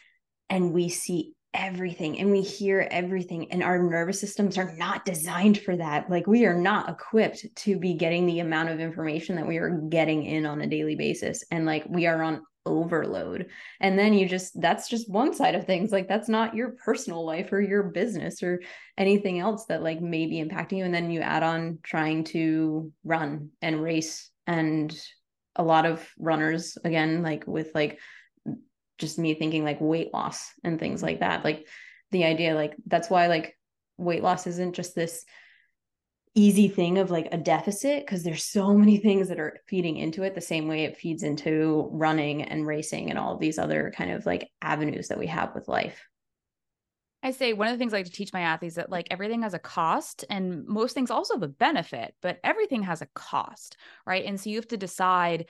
[0.49, 5.59] and we see everything and we hear everything and our nervous systems are not designed
[5.59, 6.09] for that.
[6.09, 9.81] Like we are not equipped to be getting the amount of information that we are
[9.89, 13.47] getting in on a daily basis and like we are on overload.
[13.79, 15.91] And then you just that's just one side of things.
[15.91, 18.61] Like that's not your personal life or your business or
[18.97, 20.85] anything else that like may be impacting you.
[20.85, 24.95] And then you add on trying to run and race and
[25.55, 27.99] a lot of runners again like with like
[28.99, 31.67] just me thinking like weight loss and things like that like
[32.11, 33.57] the idea like that's why like
[33.97, 35.25] weight loss isn't just this
[36.35, 40.23] easy thing of like a deficit because there's so many things that are feeding into
[40.23, 44.11] it the same way it feeds into running and racing and all these other kind
[44.11, 46.07] of like avenues that we have with life
[47.21, 49.41] I say one of the things I like to teach my athletes that like everything
[49.41, 53.75] has a cost and most things also have a benefit, but everything has a cost,
[54.05, 54.23] right?
[54.23, 55.47] And so you have to decide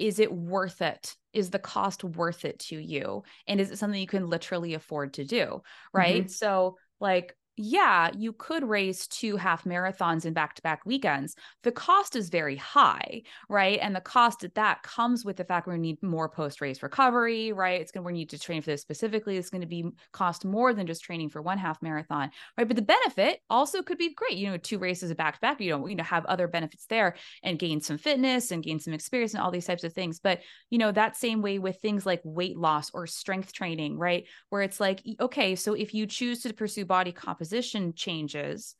[0.00, 1.14] is it worth it?
[1.34, 3.22] Is the cost worth it to you?
[3.46, 5.62] And is it something you can literally afford to do?
[5.92, 6.22] Right.
[6.22, 6.28] Mm-hmm.
[6.28, 11.36] So, like, yeah, you could race two half marathons in back to back weekends.
[11.62, 13.78] The cost is very high, right?
[13.82, 17.52] And the cost at that comes with the fact to need more post race recovery,
[17.52, 17.78] right?
[17.78, 19.36] It's going to, we need to train for this specifically.
[19.36, 22.66] It's going to be cost more than just training for one half marathon, right?
[22.66, 24.38] But the benefit also could be great.
[24.38, 27.14] You know, two races back to back, you know, you know, have other benefits there
[27.42, 30.18] and gain some fitness and gain some experience and all these types of things.
[30.18, 30.40] But,
[30.70, 34.24] you know, that same way with things like weight loss or strength training, right?
[34.48, 38.74] Where it's like, okay, so if you choose to pursue body composition, composition changes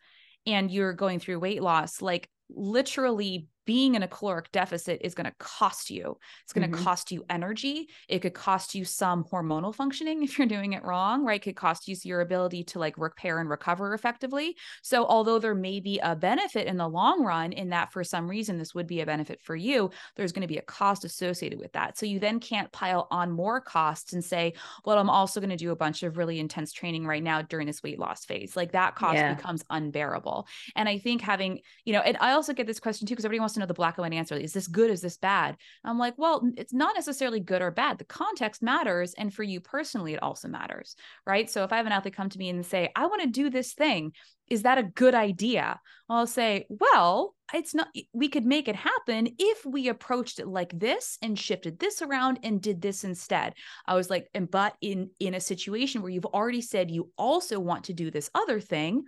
[0.46, 5.26] and you're going through weight loss, like literally being in a caloric deficit is going
[5.26, 6.18] to cost you.
[6.42, 6.84] It's going to mm-hmm.
[6.84, 7.88] cost you energy.
[8.08, 11.40] It could cost you some hormonal functioning if you're doing it wrong, right?
[11.40, 14.56] It could cost you your ability to like repair and recover effectively.
[14.82, 18.28] So, although there may be a benefit in the long run, in that for some
[18.28, 21.60] reason this would be a benefit for you, there's going to be a cost associated
[21.60, 21.96] with that.
[21.96, 24.54] So, you then can't pile on more costs and say,
[24.84, 27.68] well, I'm also going to do a bunch of really intense training right now during
[27.68, 28.56] this weight loss phase.
[28.56, 29.32] Like that cost yeah.
[29.32, 30.48] becomes unbearable.
[30.74, 33.38] And I think having, you know, and I also get this question too, because everybody
[33.38, 34.34] wants to know the black and white answer.
[34.34, 34.90] Is this good?
[34.90, 35.56] Is this bad?
[35.84, 37.98] I'm like, well, it's not necessarily good or bad.
[37.98, 39.14] The context matters.
[39.14, 40.96] And for you personally, it also matters.
[41.26, 41.50] Right.
[41.50, 43.50] So if I have an athlete come to me and say, I want to do
[43.50, 44.12] this thing,
[44.48, 45.80] is that a good idea?
[46.08, 50.76] I'll say, well, it's not, we could make it happen if we approached it like
[50.76, 53.54] this and shifted this around and did this instead.
[53.86, 57.60] I was like, and but in in a situation where you've already said you also
[57.60, 59.04] want to do this other thing,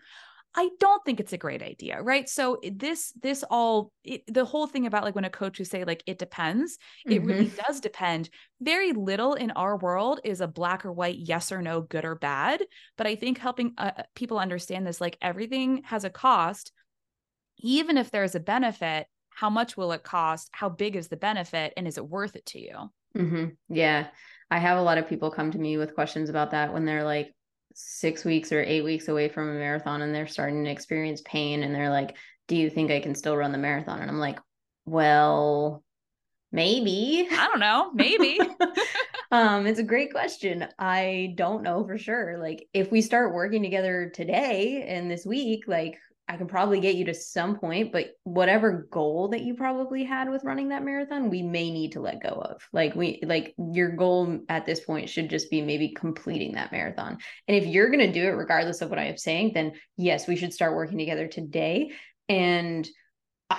[0.55, 2.29] I don't think it's a great idea, right?
[2.29, 5.85] So this this all it, the whole thing about like when a coach would say
[5.85, 6.77] like it depends,
[7.07, 7.13] mm-hmm.
[7.13, 8.29] it really does depend.
[8.61, 12.17] Very little in our world is a black or white yes or no, good or
[12.17, 12.63] bad.
[12.99, 16.73] But I think helping uh, uh people understand this, like everything has a cost,
[17.59, 19.07] even if there's a benefit.
[19.35, 20.51] How much will it cost?
[20.53, 22.91] How big is the benefit, and is it worth it to you?
[23.17, 23.75] Mm-hmm.
[23.75, 24.09] Yeah,
[24.51, 27.05] I have a lot of people come to me with questions about that when they're
[27.05, 27.35] like,
[27.75, 31.63] six weeks or eight weeks away from a marathon and they're starting to experience pain
[31.63, 32.17] and they're like,
[32.49, 34.01] Do you think I can still run the marathon?
[34.01, 34.39] And I'm like,
[34.85, 35.83] Well,
[36.53, 37.29] maybe.
[37.31, 37.91] I don't know.
[37.95, 38.39] Maybe.
[39.31, 40.67] um, it's a great question.
[40.79, 42.39] I don't know for sure.
[42.39, 45.99] Like, if we start working together today and this week, like,
[46.29, 50.31] I can probably get you to some point, but whatever goal that you probably had
[50.31, 52.63] with running that marathon, we may need to let go of.
[52.73, 57.19] Like we like your goal at this point should just be maybe completing that marathon.
[57.49, 60.27] And if you're going to do it regardless of what I am saying, then yes,
[60.27, 61.93] we should start working together today
[62.29, 62.89] and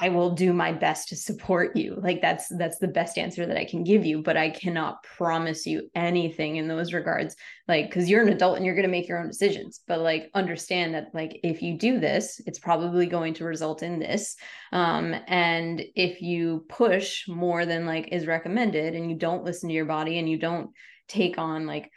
[0.02, 1.96] I will do my best to support you.
[2.02, 5.66] Like that's that's the best answer that I can give you, but I cannot promise
[5.66, 7.36] you anything in those regards.
[7.68, 10.30] Like cuz you're an adult and you're going to make your own decisions, but like
[10.34, 14.36] understand that like if you do this, it's probably going to result in this.
[14.72, 19.76] Um and if you push more than like is recommended and you don't listen to
[19.76, 20.70] your body and you don't
[21.08, 21.92] take on like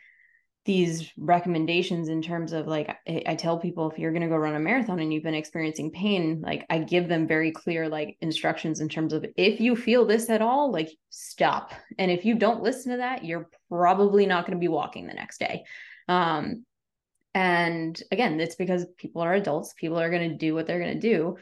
[0.67, 4.37] these recommendations in terms of like I, I tell people if you're going to go
[4.37, 8.19] run a marathon and you've been experiencing pain like i give them very clear like
[8.21, 11.73] instructions in terms of if you feel this at all like stop.
[11.99, 15.15] And if you don't listen to that you're probably not going to be walking the
[15.15, 15.65] next day.
[16.09, 16.65] Um
[17.35, 19.75] and again it's because people are adults.
[19.75, 21.37] People are going to do what they're going to do.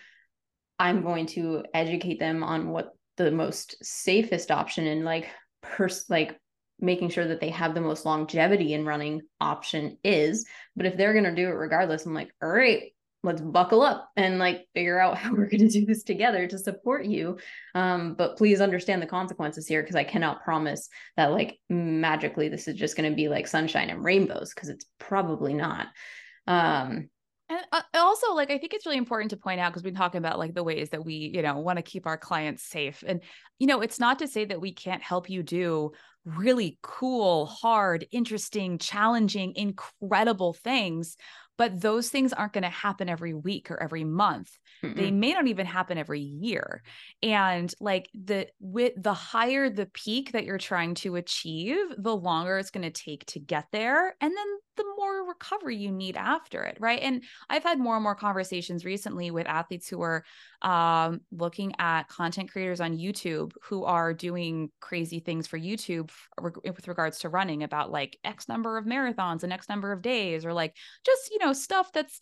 [0.79, 5.29] I'm going to educate them on what the most safest option and like
[5.62, 6.39] pers- like
[6.81, 10.47] making sure that they have the most longevity in running option is.
[10.77, 12.93] But if they're going to do it regardless, I'm like, all right,
[13.25, 16.59] let's buckle up and like figure out how we're going to do this together to
[16.59, 17.39] support you.
[17.75, 22.68] Um, but please understand the consequences here because I cannot promise that like magically this
[22.68, 25.87] is just going to be like sunshine and rainbows because it's probably not.
[26.47, 27.09] Um,
[27.49, 30.18] and uh, also, like, I think it's really important to point out because we're talking
[30.18, 33.05] about like the ways that we, you know, want to keep our clients safe.
[33.07, 33.20] And,
[33.59, 35.93] you know, it's not to say that we can't help you do
[36.25, 41.16] really cool, hard, interesting, challenging, incredible things.
[41.57, 44.51] But those things aren't going to happen every week or every month.
[44.83, 44.97] Mm-mm.
[44.97, 46.83] They may not even happen every year.
[47.22, 52.59] And like the with the higher the peak that you're trying to achieve, the longer
[52.59, 54.16] it's going to take to get there.
[54.20, 54.47] And then
[54.77, 57.01] the more recovery you need after it, right?
[57.01, 60.25] And I've had more and more conversations recently with athletes who are
[60.62, 66.11] um, looking at content creators on YouTube who are doing crazy things for YouTube
[66.64, 70.45] with regards to running about like X number of marathons and X number of days,
[70.45, 72.20] or like just, you know, stuff that's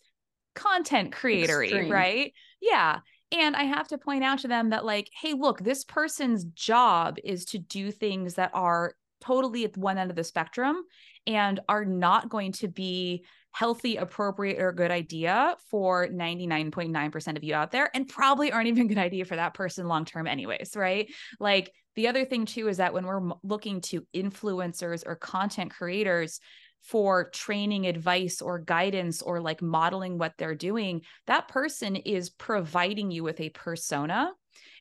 [0.55, 2.33] content creatory, right?
[2.61, 2.99] Yeah.
[3.31, 7.17] And I have to point out to them that, like, hey, look, this person's job
[7.23, 8.93] is to do things that are
[9.23, 10.83] totally at one end of the spectrum
[11.25, 17.53] and are not going to be healthy, appropriate, or good idea for 99.9% of you
[17.53, 20.71] out there, and probably aren't even a good idea for that person long term, anyways,
[20.75, 21.11] right?
[21.39, 26.39] Like the other thing, too, is that when we're looking to influencers or content creators,
[26.83, 33.09] for training advice or guidance or like modeling what they're doing, that person is providing
[33.09, 34.31] you with a persona.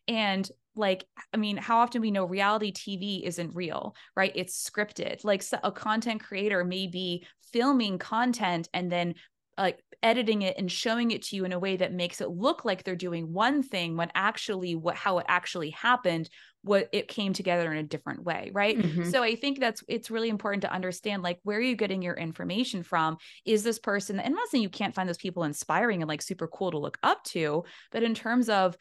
[0.09, 1.05] And like
[1.35, 4.33] i mean how often we know reality tv isn't real right?
[4.35, 5.25] It's scripted.
[5.25, 9.15] Like a content creator may be filming content and then
[9.59, 12.65] like editing it and showing it to you in a way that makes it look
[12.65, 16.29] like they're doing one thing when actually what how it actually happened
[16.63, 18.79] what it came together in a different way right?
[18.79, 19.11] Mm-hmm.
[19.11, 22.15] so i think that's it's really important to understand like where are you getting your
[22.15, 23.19] information from?
[23.45, 26.23] Is this person and I'm not saying you can't find those people inspiring and like
[26.23, 28.77] super cool to look up to but in terms of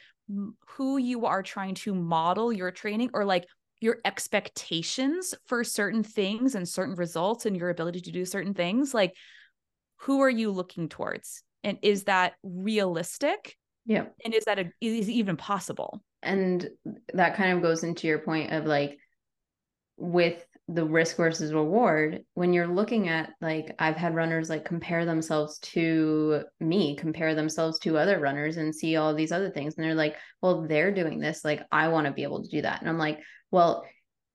[0.67, 3.45] who you are trying to model your training or like
[3.82, 8.93] your expectations for certain things and certain results and your ability to do certain things
[8.93, 9.13] like
[10.01, 11.43] who are you looking towards?
[11.63, 13.55] And is that realistic?
[13.86, 14.05] Yeah.
[14.24, 16.01] And is that a, is even possible?
[16.24, 16.69] And
[17.13, 18.97] that kind of goes into your point of like
[19.97, 20.43] with
[20.74, 25.59] the risk versus reward when you're looking at like i've had runners like compare themselves
[25.59, 29.95] to me compare themselves to other runners and see all these other things and they're
[29.95, 32.80] like well they're doing this like i want to be able to do that.
[32.80, 33.19] And i'm like
[33.51, 33.86] well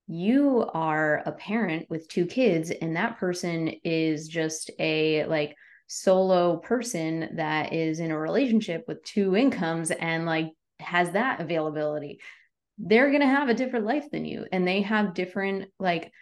[0.08, 5.56] you are a parent with two kids and that person is just a like
[5.88, 12.20] solo person that is in a relationship with two incomes and like has that availability.
[12.78, 16.12] They're going to have a different life than you and they have different like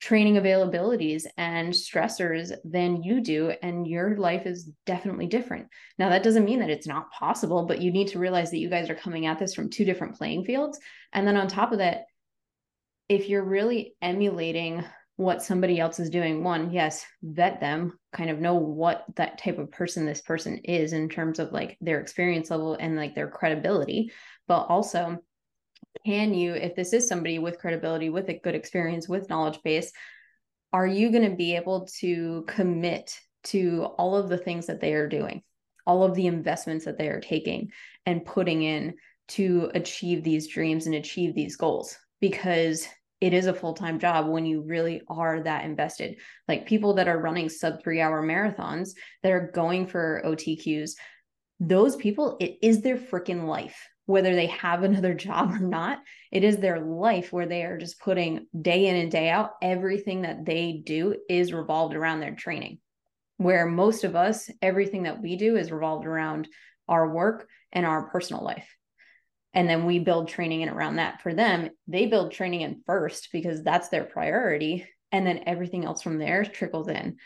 [0.00, 5.68] training availabilities and stressors than you do and your life is definitely different.
[5.98, 8.70] Now that doesn't mean that it's not possible but you need to realize that you
[8.70, 10.80] guys are coming at this from two different playing fields.
[11.12, 12.04] And then on top of that
[13.08, 14.84] if you're really emulating
[15.16, 19.58] what somebody else is doing one yes vet them kind of know what that type
[19.58, 23.28] of person this person is in terms of like their experience level and like their
[23.28, 24.10] credibility
[24.48, 25.18] but also
[26.04, 29.92] can you if this is somebody with credibility with a good experience with knowledge base
[30.72, 34.92] are you going to be able to commit to all of the things that they
[34.92, 35.42] are doing
[35.86, 37.70] all of the investments that they are taking
[38.06, 38.94] and putting in
[39.28, 41.96] to achieve these dreams and achieve these goals?
[42.20, 42.86] Because
[43.20, 46.16] it is a full-time job when you really are that invested.
[46.48, 48.90] Like people that are running sub 3 hour marathons
[49.22, 50.92] that are going for OTQs
[51.60, 56.00] those people it is their freaking life whether they have another job or not
[56.30, 60.22] it is their life where they are just putting day in and day out everything
[60.22, 62.78] that they do is revolved around their training.
[63.38, 66.48] Where most of us everything that we do is revolved around
[66.88, 68.68] our work and our personal life.
[69.54, 71.20] And then we build training in around that.
[71.22, 76.02] For them they build training in first because that's their priority and then everything else
[76.02, 77.16] from there trickles in.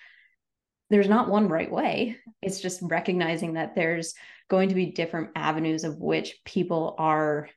[0.89, 2.16] There's not one right way.
[2.40, 4.15] It's just recognizing that there's
[4.55, 7.48] going to be different avenues of which people are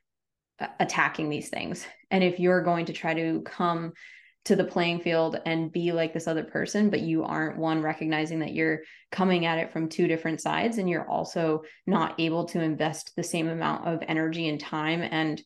[0.60, 3.92] uh, attacking these things and if you're going to try to come
[4.48, 8.38] to the playing field and be like this other person, but you aren't one recognizing
[8.38, 8.80] that you're
[9.12, 13.22] coming at it from two different sides and you're also not able to invest the
[13.22, 15.42] same amount of energy and time and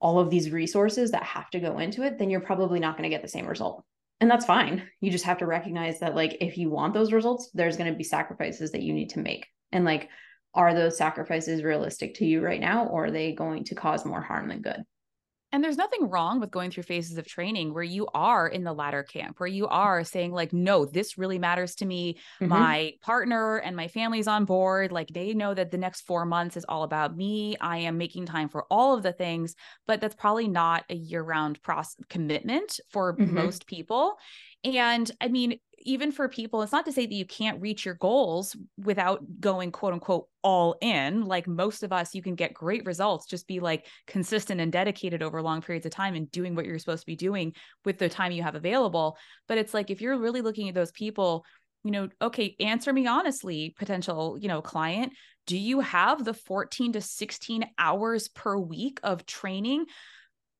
[0.00, 3.08] all of these resources that have to go into it, then you're probably not going
[3.08, 3.84] to get the same result.
[4.20, 4.88] And that's fine.
[5.00, 7.96] You just have to recognize that, like, if you want those results, there's going to
[7.96, 9.46] be sacrifices that you need to make.
[9.72, 10.08] And, like,
[10.54, 14.20] are those sacrifices realistic to you right now, or are they going to cause more
[14.20, 14.82] harm than good?
[15.52, 18.72] And there's nothing wrong with going through phases of training where you are in the
[18.72, 22.18] latter camp, where you are saying, like, no, this really matters to me.
[22.40, 22.48] Mm-hmm.
[22.48, 24.92] My partner and my family's on board.
[24.92, 27.56] Like, they know that the next four months is all about me.
[27.60, 29.56] I am making time for all of the things,
[29.88, 33.34] but that's probably not a year round process commitment for mm-hmm.
[33.34, 34.18] most people.
[34.62, 37.94] And I mean, even for people, it's not to say that you can't reach your
[37.94, 41.24] goals without going quote unquote all in.
[41.24, 45.22] Like most of us, you can get great results, just be like consistent and dedicated
[45.22, 47.54] over long periods of time and doing what you're supposed to be doing
[47.84, 49.16] with the time you have available.
[49.48, 51.44] But it's like if you're really looking at those people,
[51.84, 55.12] you know, okay, answer me honestly, potential, you know, client,
[55.46, 59.86] do you have the 14 to 16 hours per week of training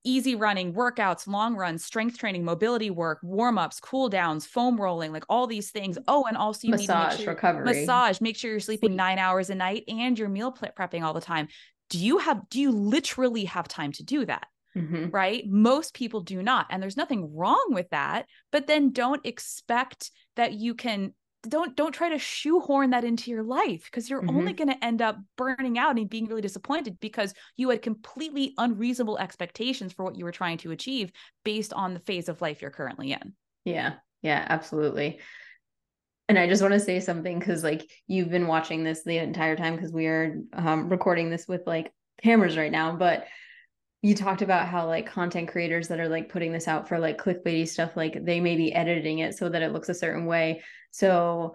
[0.04, 5.12] easy running, workouts, long runs, strength training, mobility work, warm ups, cool downs, foam rolling,
[5.12, 5.98] like all these things.
[6.08, 8.20] Oh, and also you massage need sure, recovery, massage.
[8.20, 11.48] Make sure you're sleeping nine hours a night and you're meal prepping all the time.
[11.88, 12.48] Do you have?
[12.50, 14.46] Do you literally have time to do that?
[14.76, 15.08] Mm-hmm.
[15.10, 15.44] Right?
[15.48, 16.66] Most people do not.
[16.70, 18.26] And there's nothing wrong with that.
[18.52, 21.12] But then don't expect that you can
[21.48, 24.36] don't don't try to shoehorn that into your life because you're mm-hmm.
[24.36, 28.54] only going to end up burning out and being really disappointed because you had completely
[28.58, 31.10] unreasonable expectations for what you were trying to achieve
[31.44, 33.34] based on the phase of life you're currently in.
[33.64, 33.94] Yeah.
[34.22, 35.20] Yeah, absolutely.
[36.28, 39.56] And I just want to say something because like you've been watching this the entire
[39.56, 41.92] time because we are um, recording this with like
[42.22, 43.26] cameras right now, but
[44.02, 47.18] you talked about how like content creators that are like putting this out for like
[47.18, 50.62] clickbaity stuff like they may be editing it so that it looks a certain way.
[50.90, 51.54] So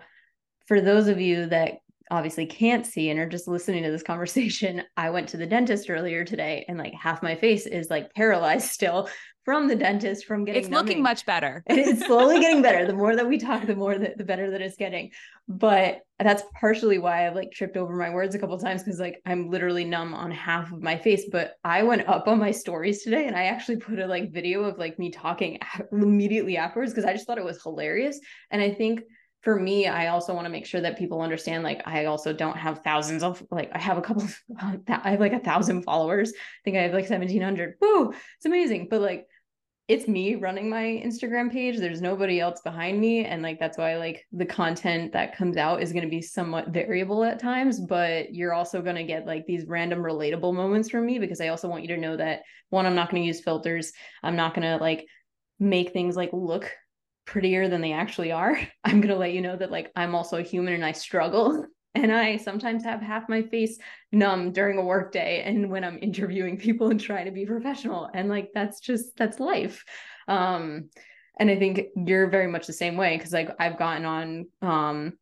[0.67, 1.79] for those of you that
[2.11, 5.89] obviously can't see and are just listening to this conversation i went to the dentist
[5.89, 9.09] earlier today and like half my face is like paralyzed still
[9.45, 10.87] from the dentist from getting it's numbing.
[10.87, 14.17] looking much better it's slowly getting better the more that we talk the more that
[14.17, 15.11] the better that it's getting
[15.47, 19.21] but that's partially why i've like tripped over my words a couple times because like
[19.25, 23.03] i'm literally numb on half of my face but i went up on my stories
[23.03, 25.59] today and i actually put a like video of like me talking
[25.91, 28.19] immediately afterwards because i just thought it was hilarious
[28.51, 29.01] and i think
[29.45, 32.57] for me, I also want to make sure that people understand like I also don't
[32.57, 34.27] have thousands of like I have a couple
[34.57, 36.31] I have like a thousand followers.
[36.31, 37.75] I think I have like 1700.
[37.79, 38.87] Woo, it's amazing.
[38.89, 39.27] But like
[39.87, 41.77] it's me running my Instagram page.
[41.77, 43.23] There's nobody else behind me.
[43.23, 46.69] And like that's why like the content that comes out is going to be somewhat
[46.69, 51.05] variable at times, but you're also going to get like these random relatable moments from
[51.05, 53.41] me because I also want you to know that one, I'm not going to use
[53.41, 53.91] filters.
[54.23, 55.05] I'm not going to like
[55.59, 56.71] make things like look
[57.25, 58.59] prettier than they actually are.
[58.83, 61.63] I'm going to let you know that like I'm also a human and I struggle.
[61.95, 63.79] And I sometimes have half my face
[64.11, 68.09] numb during a work day and when I'm interviewing people and trying to be professional.
[68.13, 69.83] And like that's just that's life.
[70.27, 70.89] Um
[71.37, 75.13] and I think you're very much the same way because like I've gotten on um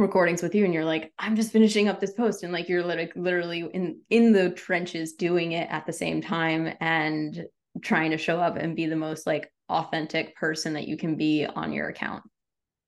[0.00, 2.82] recordings with you and you're like i'm just finishing up this post and like you're
[2.82, 7.44] literally literally in in the trenches doing it at the same time and
[7.82, 11.46] trying to show up and be the most like authentic person that you can be
[11.46, 12.22] on your account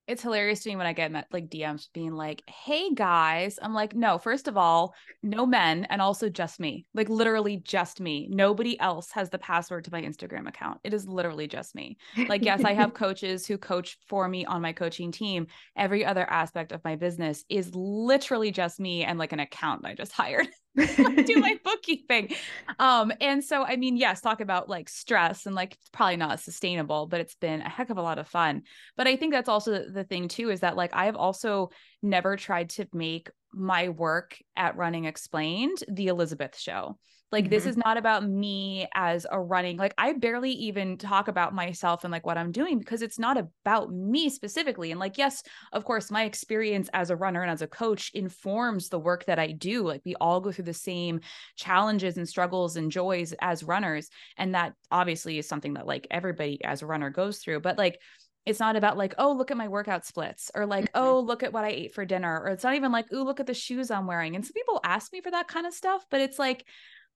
[0.07, 3.73] it's hilarious to me when I get met, like DMs being like, "Hey guys," I'm
[3.74, 6.87] like, "No, first of all, no men, and also just me.
[6.95, 8.29] Like literally just me.
[8.31, 10.81] Nobody else has the password to my Instagram account.
[10.85, 11.97] It is literally just me.
[12.29, 15.47] Like, yes, I have coaches who coach for me on my coaching team.
[15.77, 19.95] Every other aspect of my business is literally just me and like an account I
[19.95, 22.35] just hired." do my bookkeeping.
[22.78, 26.40] Um, and so I mean, yes, talk about like stress and like it's probably not
[26.40, 28.62] sustainable, but it's been a heck of a lot of fun.
[28.97, 31.70] But I think that's also the thing too, is that like I have also
[32.03, 36.99] never tried to make my work at running explained the Elisabeth show.
[37.33, 37.51] Like mm-hmm.
[37.51, 42.05] this is not about me as a running like I barely even talk about myself
[42.05, 44.91] and like what I'm doing because it's not about me specifically.
[44.91, 45.43] And like yes,
[45.73, 49.39] of course, my experience as a runner and as a coach informs the work that
[49.39, 49.83] I do.
[49.83, 51.21] Like we all go through the same
[51.57, 56.63] challenges and struggles and joys as runners and that obviously is something that like everybody
[56.63, 57.61] as a runner goes through.
[57.61, 57.99] But like
[58.45, 61.05] it's not about like oh look at my workout splits or like mm-hmm.
[61.05, 63.41] oh look at what i ate for dinner or it's not even like oh look
[63.41, 66.05] at the shoes i'm wearing and some people ask me for that kind of stuff
[66.11, 66.65] but it's like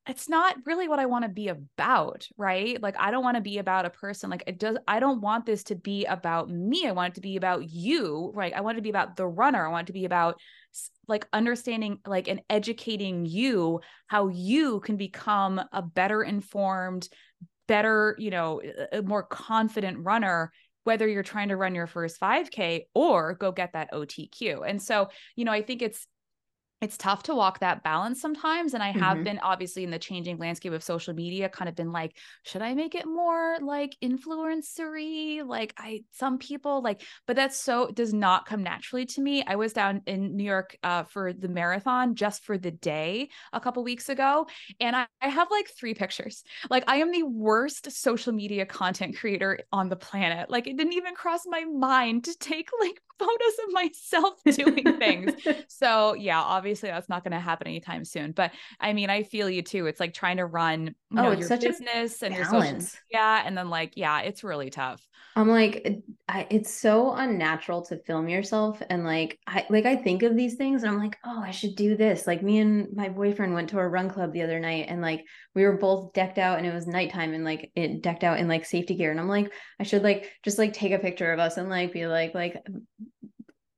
[0.09, 2.81] it's not really what I want to be about, right?
[2.81, 5.47] Like I don't want to be about a person like it does I don't want
[5.47, 6.87] this to be about me.
[6.87, 8.53] I want it to be about you, right?
[8.55, 9.67] I want it to be about the runner.
[9.67, 10.39] I want it to be about
[11.09, 17.09] like understanding like and educating you how you can become a better informed,
[17.67, 18.61] better, you know,
[18.93, 20.53] a more confident runner
[20.85, 24.63] whether you're trying to run your first 5k or go get that OTQ.
[24.65, 26.07] And so, you know, I think it's
[26.83, 29.25] it's tough to walk that balance sometimes and i have mm-hmm.
[29.25, 32.75] been obviously in the changing landscape of social media kind of been like should i
[32.75, 35.47] make it more like influencery?
[35.47, 39.43] Like i some people like but that's so does not come naturally to me.
[39.47, 43.61] I was down in new york uh, for the marathon just for the day a
[43.61, 44.47] couple weeks ago
[44.81, 46.45] and I, I have like three pictures.
[46.71, 50.51] Like i am the worst social media content creator on the planet.
[50.51, 55.33] Like it didn't even cross my mind to take like photos of myself doing things
[55.69, 58.33] so yeah obviously that's not going to happen anytime soon.
[58.33, 59.87] But I mean, I feel you too.
[59.87, 62.81] It's like trying to run you oh, know, your business and your social
[63.11, 65.07] yeah, and then like yeah, it's really tough.
[65.37, 70.23] I'm like, I, it's so unnatural to film yourself, and like, I like I think
[70.23, 72.27] of these things, and I'm like, oh, I should do this.
[72.27, 75.25] Like me and my boyfriend went to a run club the other night, and like
[75.55, 78.49] we were both decked out, and it was nighttime, and like it decked out in
[78.49, 81.39] like safety gear, and I'm like, I should like just like take a picture of
[81.39, 82.57] us and like be like like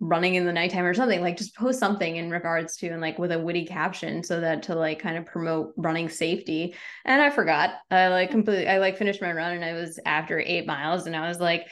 [0.00, 3.18] running in the nighttime or something like just post something in regards to and like
[3.18, 6.74] with a witty caption so that to like kind of promote running safety.
[7.04, 7.70] And i forgot.
[7.90, 11.16] I like completely i like finished my run and i was after eight miles and
[11.16, 11.66] i was like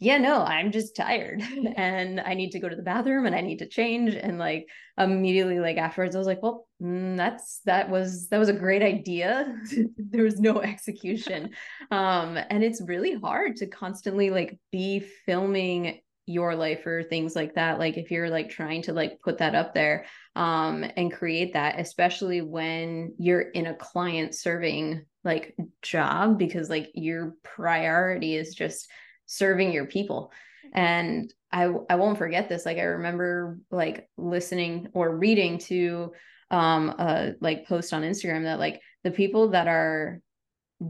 [0.00, 1.42] yeah no i'm just tired.
[1.76, 4.14] And i need to go to the bathroom and i need to change.
[4.14, 4.66] And like
[4.98, 8.82] immediately like afterwards i was like well mm, that's that was that was a great
[8.82, 9.54] idea.
[9.96, 11.50] There was no execution.
[11.92, 17.54] Um and it's really hard to constantly like be filming your life or things like
[17.54, 20.04] that like if you're like trying to like put that up there
[20.36, 26.90] um and create that especially when you're in a client serving like job because like
[26.94, 28.88] your priority is just
[29.26, 30.32] serving your people.
[30.72, 36.12] And i i won't forget this like i remember like listening or reading to
[36.50, 40.20] um a like post on instagram that like the people that are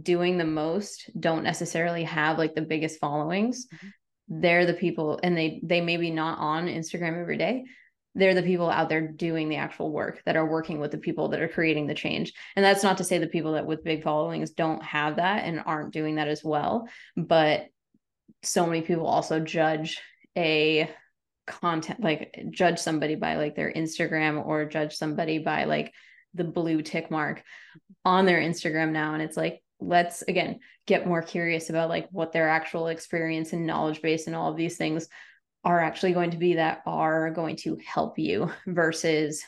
[0.03, 3.67] doing the most don't necessarily have like the biggest followings.
[3.67, 3.89] Mm-hmm
[4.29, 7.65] they're the people and they they may be not on instagram every day.
[8.15, 11.29] They're the people out there doing the actual work that are working with the people
[11.29, 12.33] that are creating the change.
[12.57, 15.63] And that's not to say the people that with big followings don't have that and
[15.65, 17.67] aren't doing that as well but
[18.43, 20.01] so many people also judge
[20.37, 20.91] a
[21.47, 25.93] content like judge somebody by like their instagram or judge somebody by like
[26.35, 27.43] the blue tick mark
[28.05, 29.15] on their instagram now.
[29.15, 33.67] And it's like let's again get more curious about like what their actual experience and
[33.67, 35.09] knowledge base and all of these things
[35.65, 39.43] are actually going to be that are going to help you versus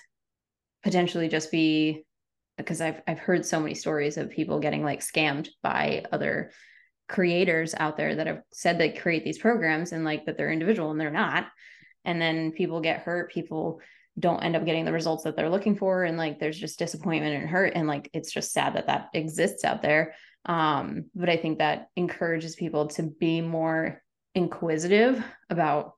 [0.82, 2.04] potentially just be
[2.56, 6.52] because I've I've heard so many stories of people getting like scammed by other
[7.08, 10.90] creators out there that have said they create these programs and like that they're individual
[10.90, 11.46] and they're not.
[12.04, 13.80] And then people get hurt people
[14.18, 17.34] don't end up getting the results that they're looking for and like there's just disappointment
[17.34, 20.14] and hurt and like it's just sad that that exists out there.
[20.46, 24.02] Um but i think that encourages people to be more
[24.34, 25.94] inquisitive about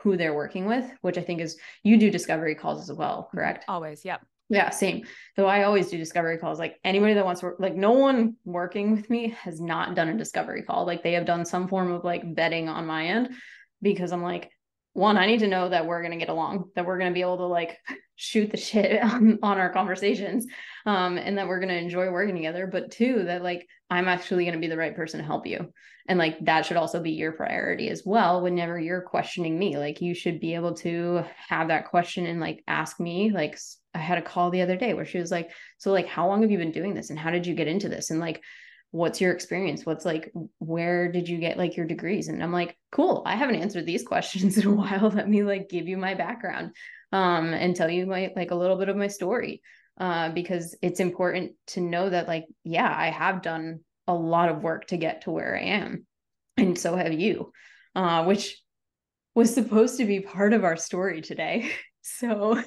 [0.00, 3.36] who they're working with which i think is you do discovery calls as well mm-hmm.
[3.36, 3.64] correct?
[3.68, 4.22] Always yep.
[4.48, 5.04] Yeah same.
[5.36, 6.58] So i always do discovery calls.
[6.58, 10.08] Like anybody that wants to work like no one working with me has not done
[10.08, 10.86] a discovery call.
[10.86, 13.34] Like they have done some form of like betting on my end
[13.82, 14.50] because i'm like
[14.94, 17.14] one, I need to know that we're going to get along, that we're going to
[17.14, 17.78] be able to like
[18.16, 20.46] shoot the shit on, on our conversations,
[20.86, 22.66] um, and that we're going to enjoy working together.
[22.66, 25.72] But two, that like I'm actually going to be the right person to help you.
[26.08, 29.78] And like that should also be your priority as well whenever you're questioning me.
[29.78, 33.30] Like you should be able to have that question and like ask me.
[33.30, 33.58] Like
[33.94, 36.42] I had a call the other day where she was like, So, like, how long
[36.42, 37.10] have you been doing this?
[37.10, 38.10] And how did you get into this?
[38.10, 38.42] And like,
[38.92, 39.84] what's your experience?
[39.84, 42.28] What's like where did you get like your degrees?
[42.28, 45.10] And i'm like cool i haven't answered these questions in a while.
[45.10, 46.76] Let me like give you my background
[47.10, 49.62] um and tell you my like a little bit of my story.
[49.98, 54.62] Uh because it's important to know that like yeah i have done a lot of
[54.62, 56.06] work to get to where i am
[56.56, 57.52] and so have you
[57.94, 58.60] uh which
[59.34, 61.70] was supposed to be part of our story today
[62.02, 62.60] so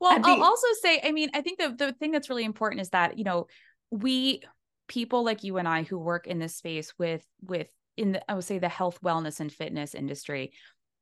[0.00, 2.90] well i'll also say i mean i think the, the thing that's really important is
[2.90, 3.46] that you know
[3.90, 4.42] we
[4.88, 8.34] people like you and I who work in this space with with in the I
[8.34, 10.52] would say the health wellness and fitness industry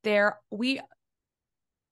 [0.02, 0.80] there we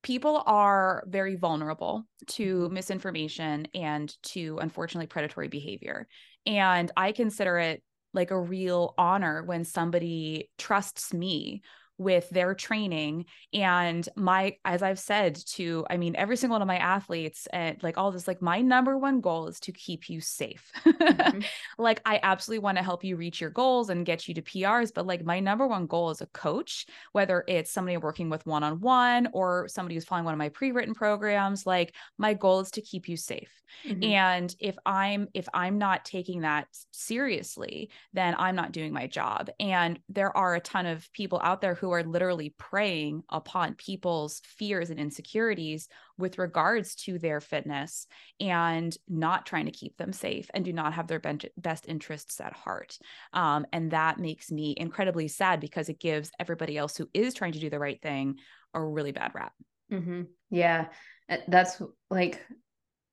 [0.03, 2.75] people are very vulnerable to mm-hmm.
[2.75, 6.07] misinformation and to unfortunately predatory behavior
[6.47, 7.83] and I consider it
[8.15, 11.63] like a real honor when somebody trusts me
[11.99, 16.69] with their training and my as i've said to i mean every single one of
[16.69, 20.21] my athletes and like all this like my number one goal is to keep you
[20.21, 21.41] safe mm-hmm.
[21.79, 24.93] like i absolutely want to help you reach your goals and get you to prs
[24.95, 29.29] but like my number one goal as a coach whether it's somebody working with one-on-one
[29.33, 33.09] or somebody who's following one of my pre-written programs like my goal is to keep
[33.09, 34.03] you safe mm-hmm.
[34.03, 39.51] and if i'm if i'm not taking that seriously then i'm not doing my job
[39.61, 44.41] and there are a ton of people out there who are literally preying upon people's
[44.45, 48.07] fears and insecurities with regards to their fitness
[48.39, 51.21] and not trying to keep them safe and do not have their
[51.57, 52.97] best interests at heart.
[53.33, 57.53] Um, and that makes me incredibly sad because it gives everybody else who is trying
[57.53, 58.37] to do the right thing
[58.73, 59.53] a really bad rap.
[59.93, 60.23] Mm-hmm.
[60.51, 60.87] Yeah.
[61.29, 62.41] Uh, that's like,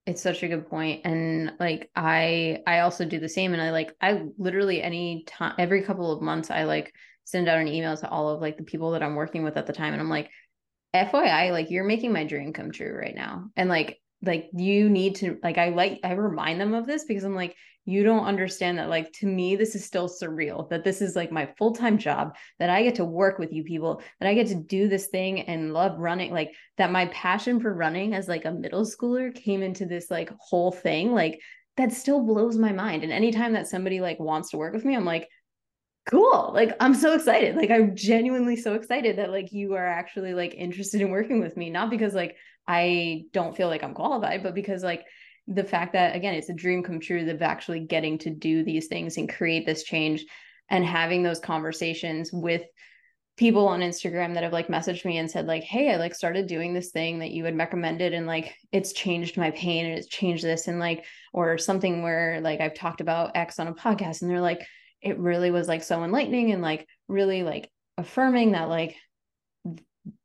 [0.06, 3.70] it's such a good point and like i i also do the same and i
[3.70, 6.92] like i literally any time every couple of months i like
[7.30, 9.68] send out an email to all of like the people that I'm working with at
[9.68, 10.30] the time and I'm like
[10.96, 13.50] FYI like you're making my dream come true right now.
[13.56, 17.24] And like like you need to like I like I remind them of this because
[17.24, 21.02] I'm like you don't understand that like to me this is still surreal that this
[21.02, 24.34] is like my full-time job that I get to work with you people that I
[24.34, 28.28] get to do this thing and love running like that my passion for running as
[28.28, 31.40] like a middle schooler came into this like whole thing like
[31.78, 33.04] that still blows my mind.
[33.04, 35.30] And anytime that somebody like wants to work with me I'm like
[36.08, 36.52] cool.
[36.54, 37.56] Like i'm so excited.
[37.56, 41.58] Like i'm genuinely so excited that like you are actually like interested in working with
[41.58, 42.36] me not because like
[42.68, 45.06] i don't feel like i'm qualified but because like
[45.48, 48.88] the fact that again it's a dream come true of actually getting to do these
[48.88, 50.26] things and create this change
[50.70, 52.62] and having those conversations with
[53.36, 56.46] people on Instagram that have like messaged me and said like hey I like started
[56.46, 60.08] doing this thing that you had recommended and like it's changed my pain and it's
[60.08, 64.22] changed this and like or something where like I've talked about X on a podcast
[64.22, 64.68] and they're like
[65.02, 68.96] it really was like so enlightening and like really like affirming that like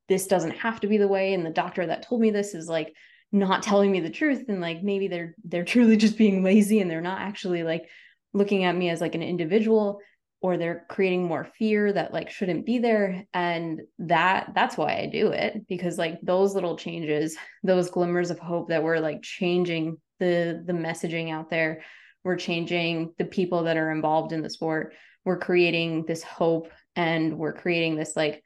[0.09, 2.69] this doesn't have to be the way and the doctor that told me this is
[2.69, 2.95] like
[3.33, 6.91] not telling me the truth and like maybe they're they're truly just being lazy and
[6.91, 7.89] they're not actually like
[8.33, 10.01] looking at me as like an individual
[10.41, 15.07] or they're creating more fear that like shouldn't be there and that that's why I
[15.07, 19.97] do it because like those little changes those glimmers of hope that we're like changing
[20.21, 21.83] the the messaging out there
[22.25, 24.95] we're changing the people that are involved in the sport.
[25.25, 28.43] We're creating this hope and we're creating this like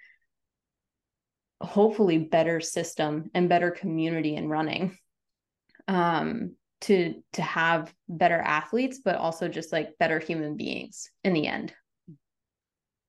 [1.61, 4.97] hopefully better system and better community in running
[5.89, 11.47] um to to have better athletes but also just like better human beings in the
[11.47, 11.75] end.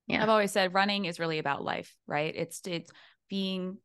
[0.08, 0.22] Yeah.
[0.22, 2.34] I've always said running is really about life right?
[2.34, 2.90] It's it's
[3.28, 3.78] being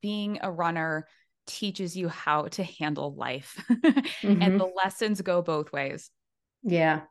[0.00, 1.08] being a runner
[1.46, 3.62] teaches you how to handle life.
[4.24, 4.40] Mm-hmm.
[4.40, 6.10] and the lessons go both ways
[6.64, 7.02] yeah.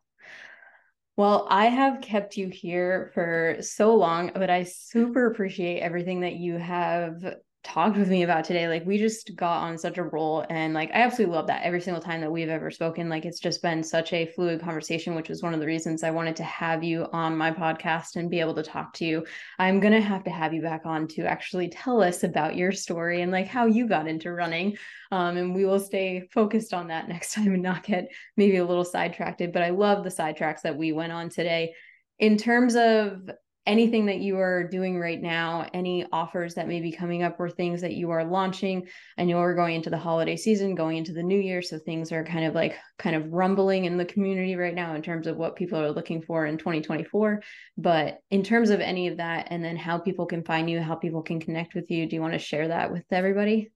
[1.16, 6.34] Well, I have kept you here for so long, but I super appreciate everything that
[6.34, 7.24] you have
[7.64, 8.68] talked with me about today.
[8.68, 11.80] Like we just got on such a roll and like I absolutely love that every
[11.80, 13.08] single time that we've ever spoken.
[13.08, 16.12] Like it's just been such a fluid conversation, which was one of the reasons I
[16.12, 19.26] wanted to have you on my podcast and be able to talk to you.
[19.60, 22.74] I'm going to have to have you back on to actually tell us about your
[22.74, 24.78] story and like how you got into running.
[25.12, 28.66] Um, and we will stay focused on that next time and not get maybe a
[28.66, 29.42] little sidetracked.
[29.54, 31.74] But I love the sidetracks that we went on today.
[32.20, 33.30] In terms of
[33.66, 37.50] anything that you are doing right now, any offers that may be coming up or
[37.50, 38.88] things that you are launching.
[39.18, 41.62] I know we're going into the holiday season, going into the new year.
[41.62, 45.02] So things are kind of like kind of rumbling in the community right now in
[45.02, 47.42] terms of what people are looking for in 2024.
[47.78, 50.96] But in terms of any of that, and then how people can find you, how
[50.96, 53.72] people can connect with you, do you want to share that with everybody?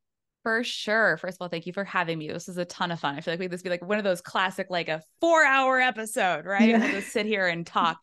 [0.47, 1.17] For sure.
[1.17, 2.29] First of all, thank you for having me.
[2.29, 3.15] This is a ton of fun.
[3.15, 5.81] I feel like we this be like one of those classic, like a four hour
[5.81, 6.69] episode, right?
[6.69, 6.77] Yeah.
[6.77, 7.97] We'll just sit here and talk.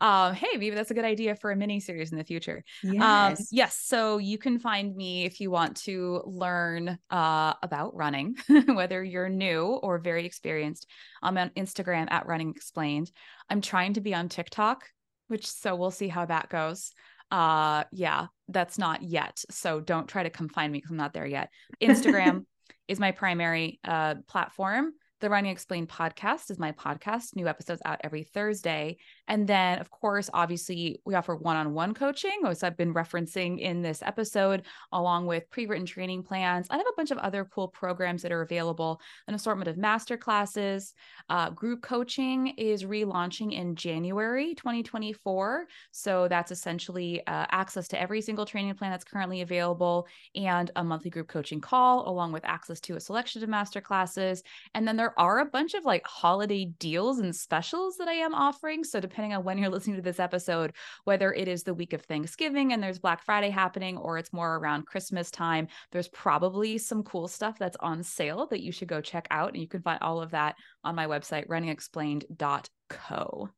[0.00, 2.62] um, hey, maybe that's a good idea for a mini series in the future.
[2.84, 3.40] Um, yes.
[3.40, 3.80] Um, yes.
[3.82, 9.28] So you can find me if you want to learn uh, about running, whether you're
[9.28, 10.86] new or very experienced.
[11.20, 13.10] I'm on Instagram at Running Explained.
[13.50, 14.84] I'm trying to be on TikTok,
[15.26, 16.92] which so we'll see how that goes
[17.30, 21.12] uh yeah that's not yet so don't try to come find me because i'm not
[21.12, 21.50] there yet.
[21.82, 22.44] Instagram
[22.88, 27.34] is my primary uh platform the Running Explained podcast is my podcast.
[27.34, 28.98] New episodes out every Thursday.
[29.26, 33.58] And then, of course, obviously, we offer one on one coaching, as I've been referencing
[33.58, 34.62] in this episode,
[34.92, 36.68] along with pre written training plans.
[36.70, 40.16] I have a bunch of other cool programs that are available an assortment of master
[40.16, 40.94] classes.
[41.28, 45.66] Uh, group coaching is relaunching in January 2024.
[45.90, 50.84] So that's essentially uh, access to every single training plan that's currently available and a
[50.84, 54.42] monthly group coaching call, along with access to a selection of master classes.
[54.74, 58.12] And then there there are a bunch of like holiday deals and specials that I
[58.12, 58.84] am offering.
[58.84, 60.74] So, depending on when you're listening to this episode,
[61.04, 64.56] whether it is the week of Thanksgiving and there's Black Friday happening, or it's more
[64.56, 69.00] around Christmas time, there's probably some cool stuff that's on sale that you should go
[69.00, 69.54] check out.
[69.54, 73.48] And you can find all of that on my website, runningexplained.co.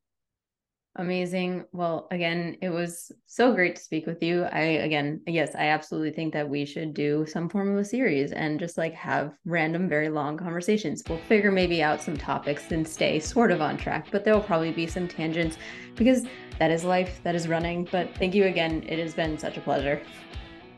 [0.97, 1.65] Amazing.
[1.73, 4.43] Well, again, it was so great to speak with you.
[4.43, 8.33] I, again, yes, I absolutely think that we should do some form of a series
[8.33, 11.05] and just like have random, very long conversations.
[11.09, 14.43] We'll figure maybe out some topics and stay sort of on track, but there will
[14.43, 15.59] probably be some tangents
[15.95, 16.27] because
[16.59, 17.89] that is life, that is running.
[17.91, 18.83] But thank you again.
[18.87, 20.03] It has been such a pleasure.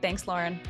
[0.02, 0.60] Thanks, Lauren.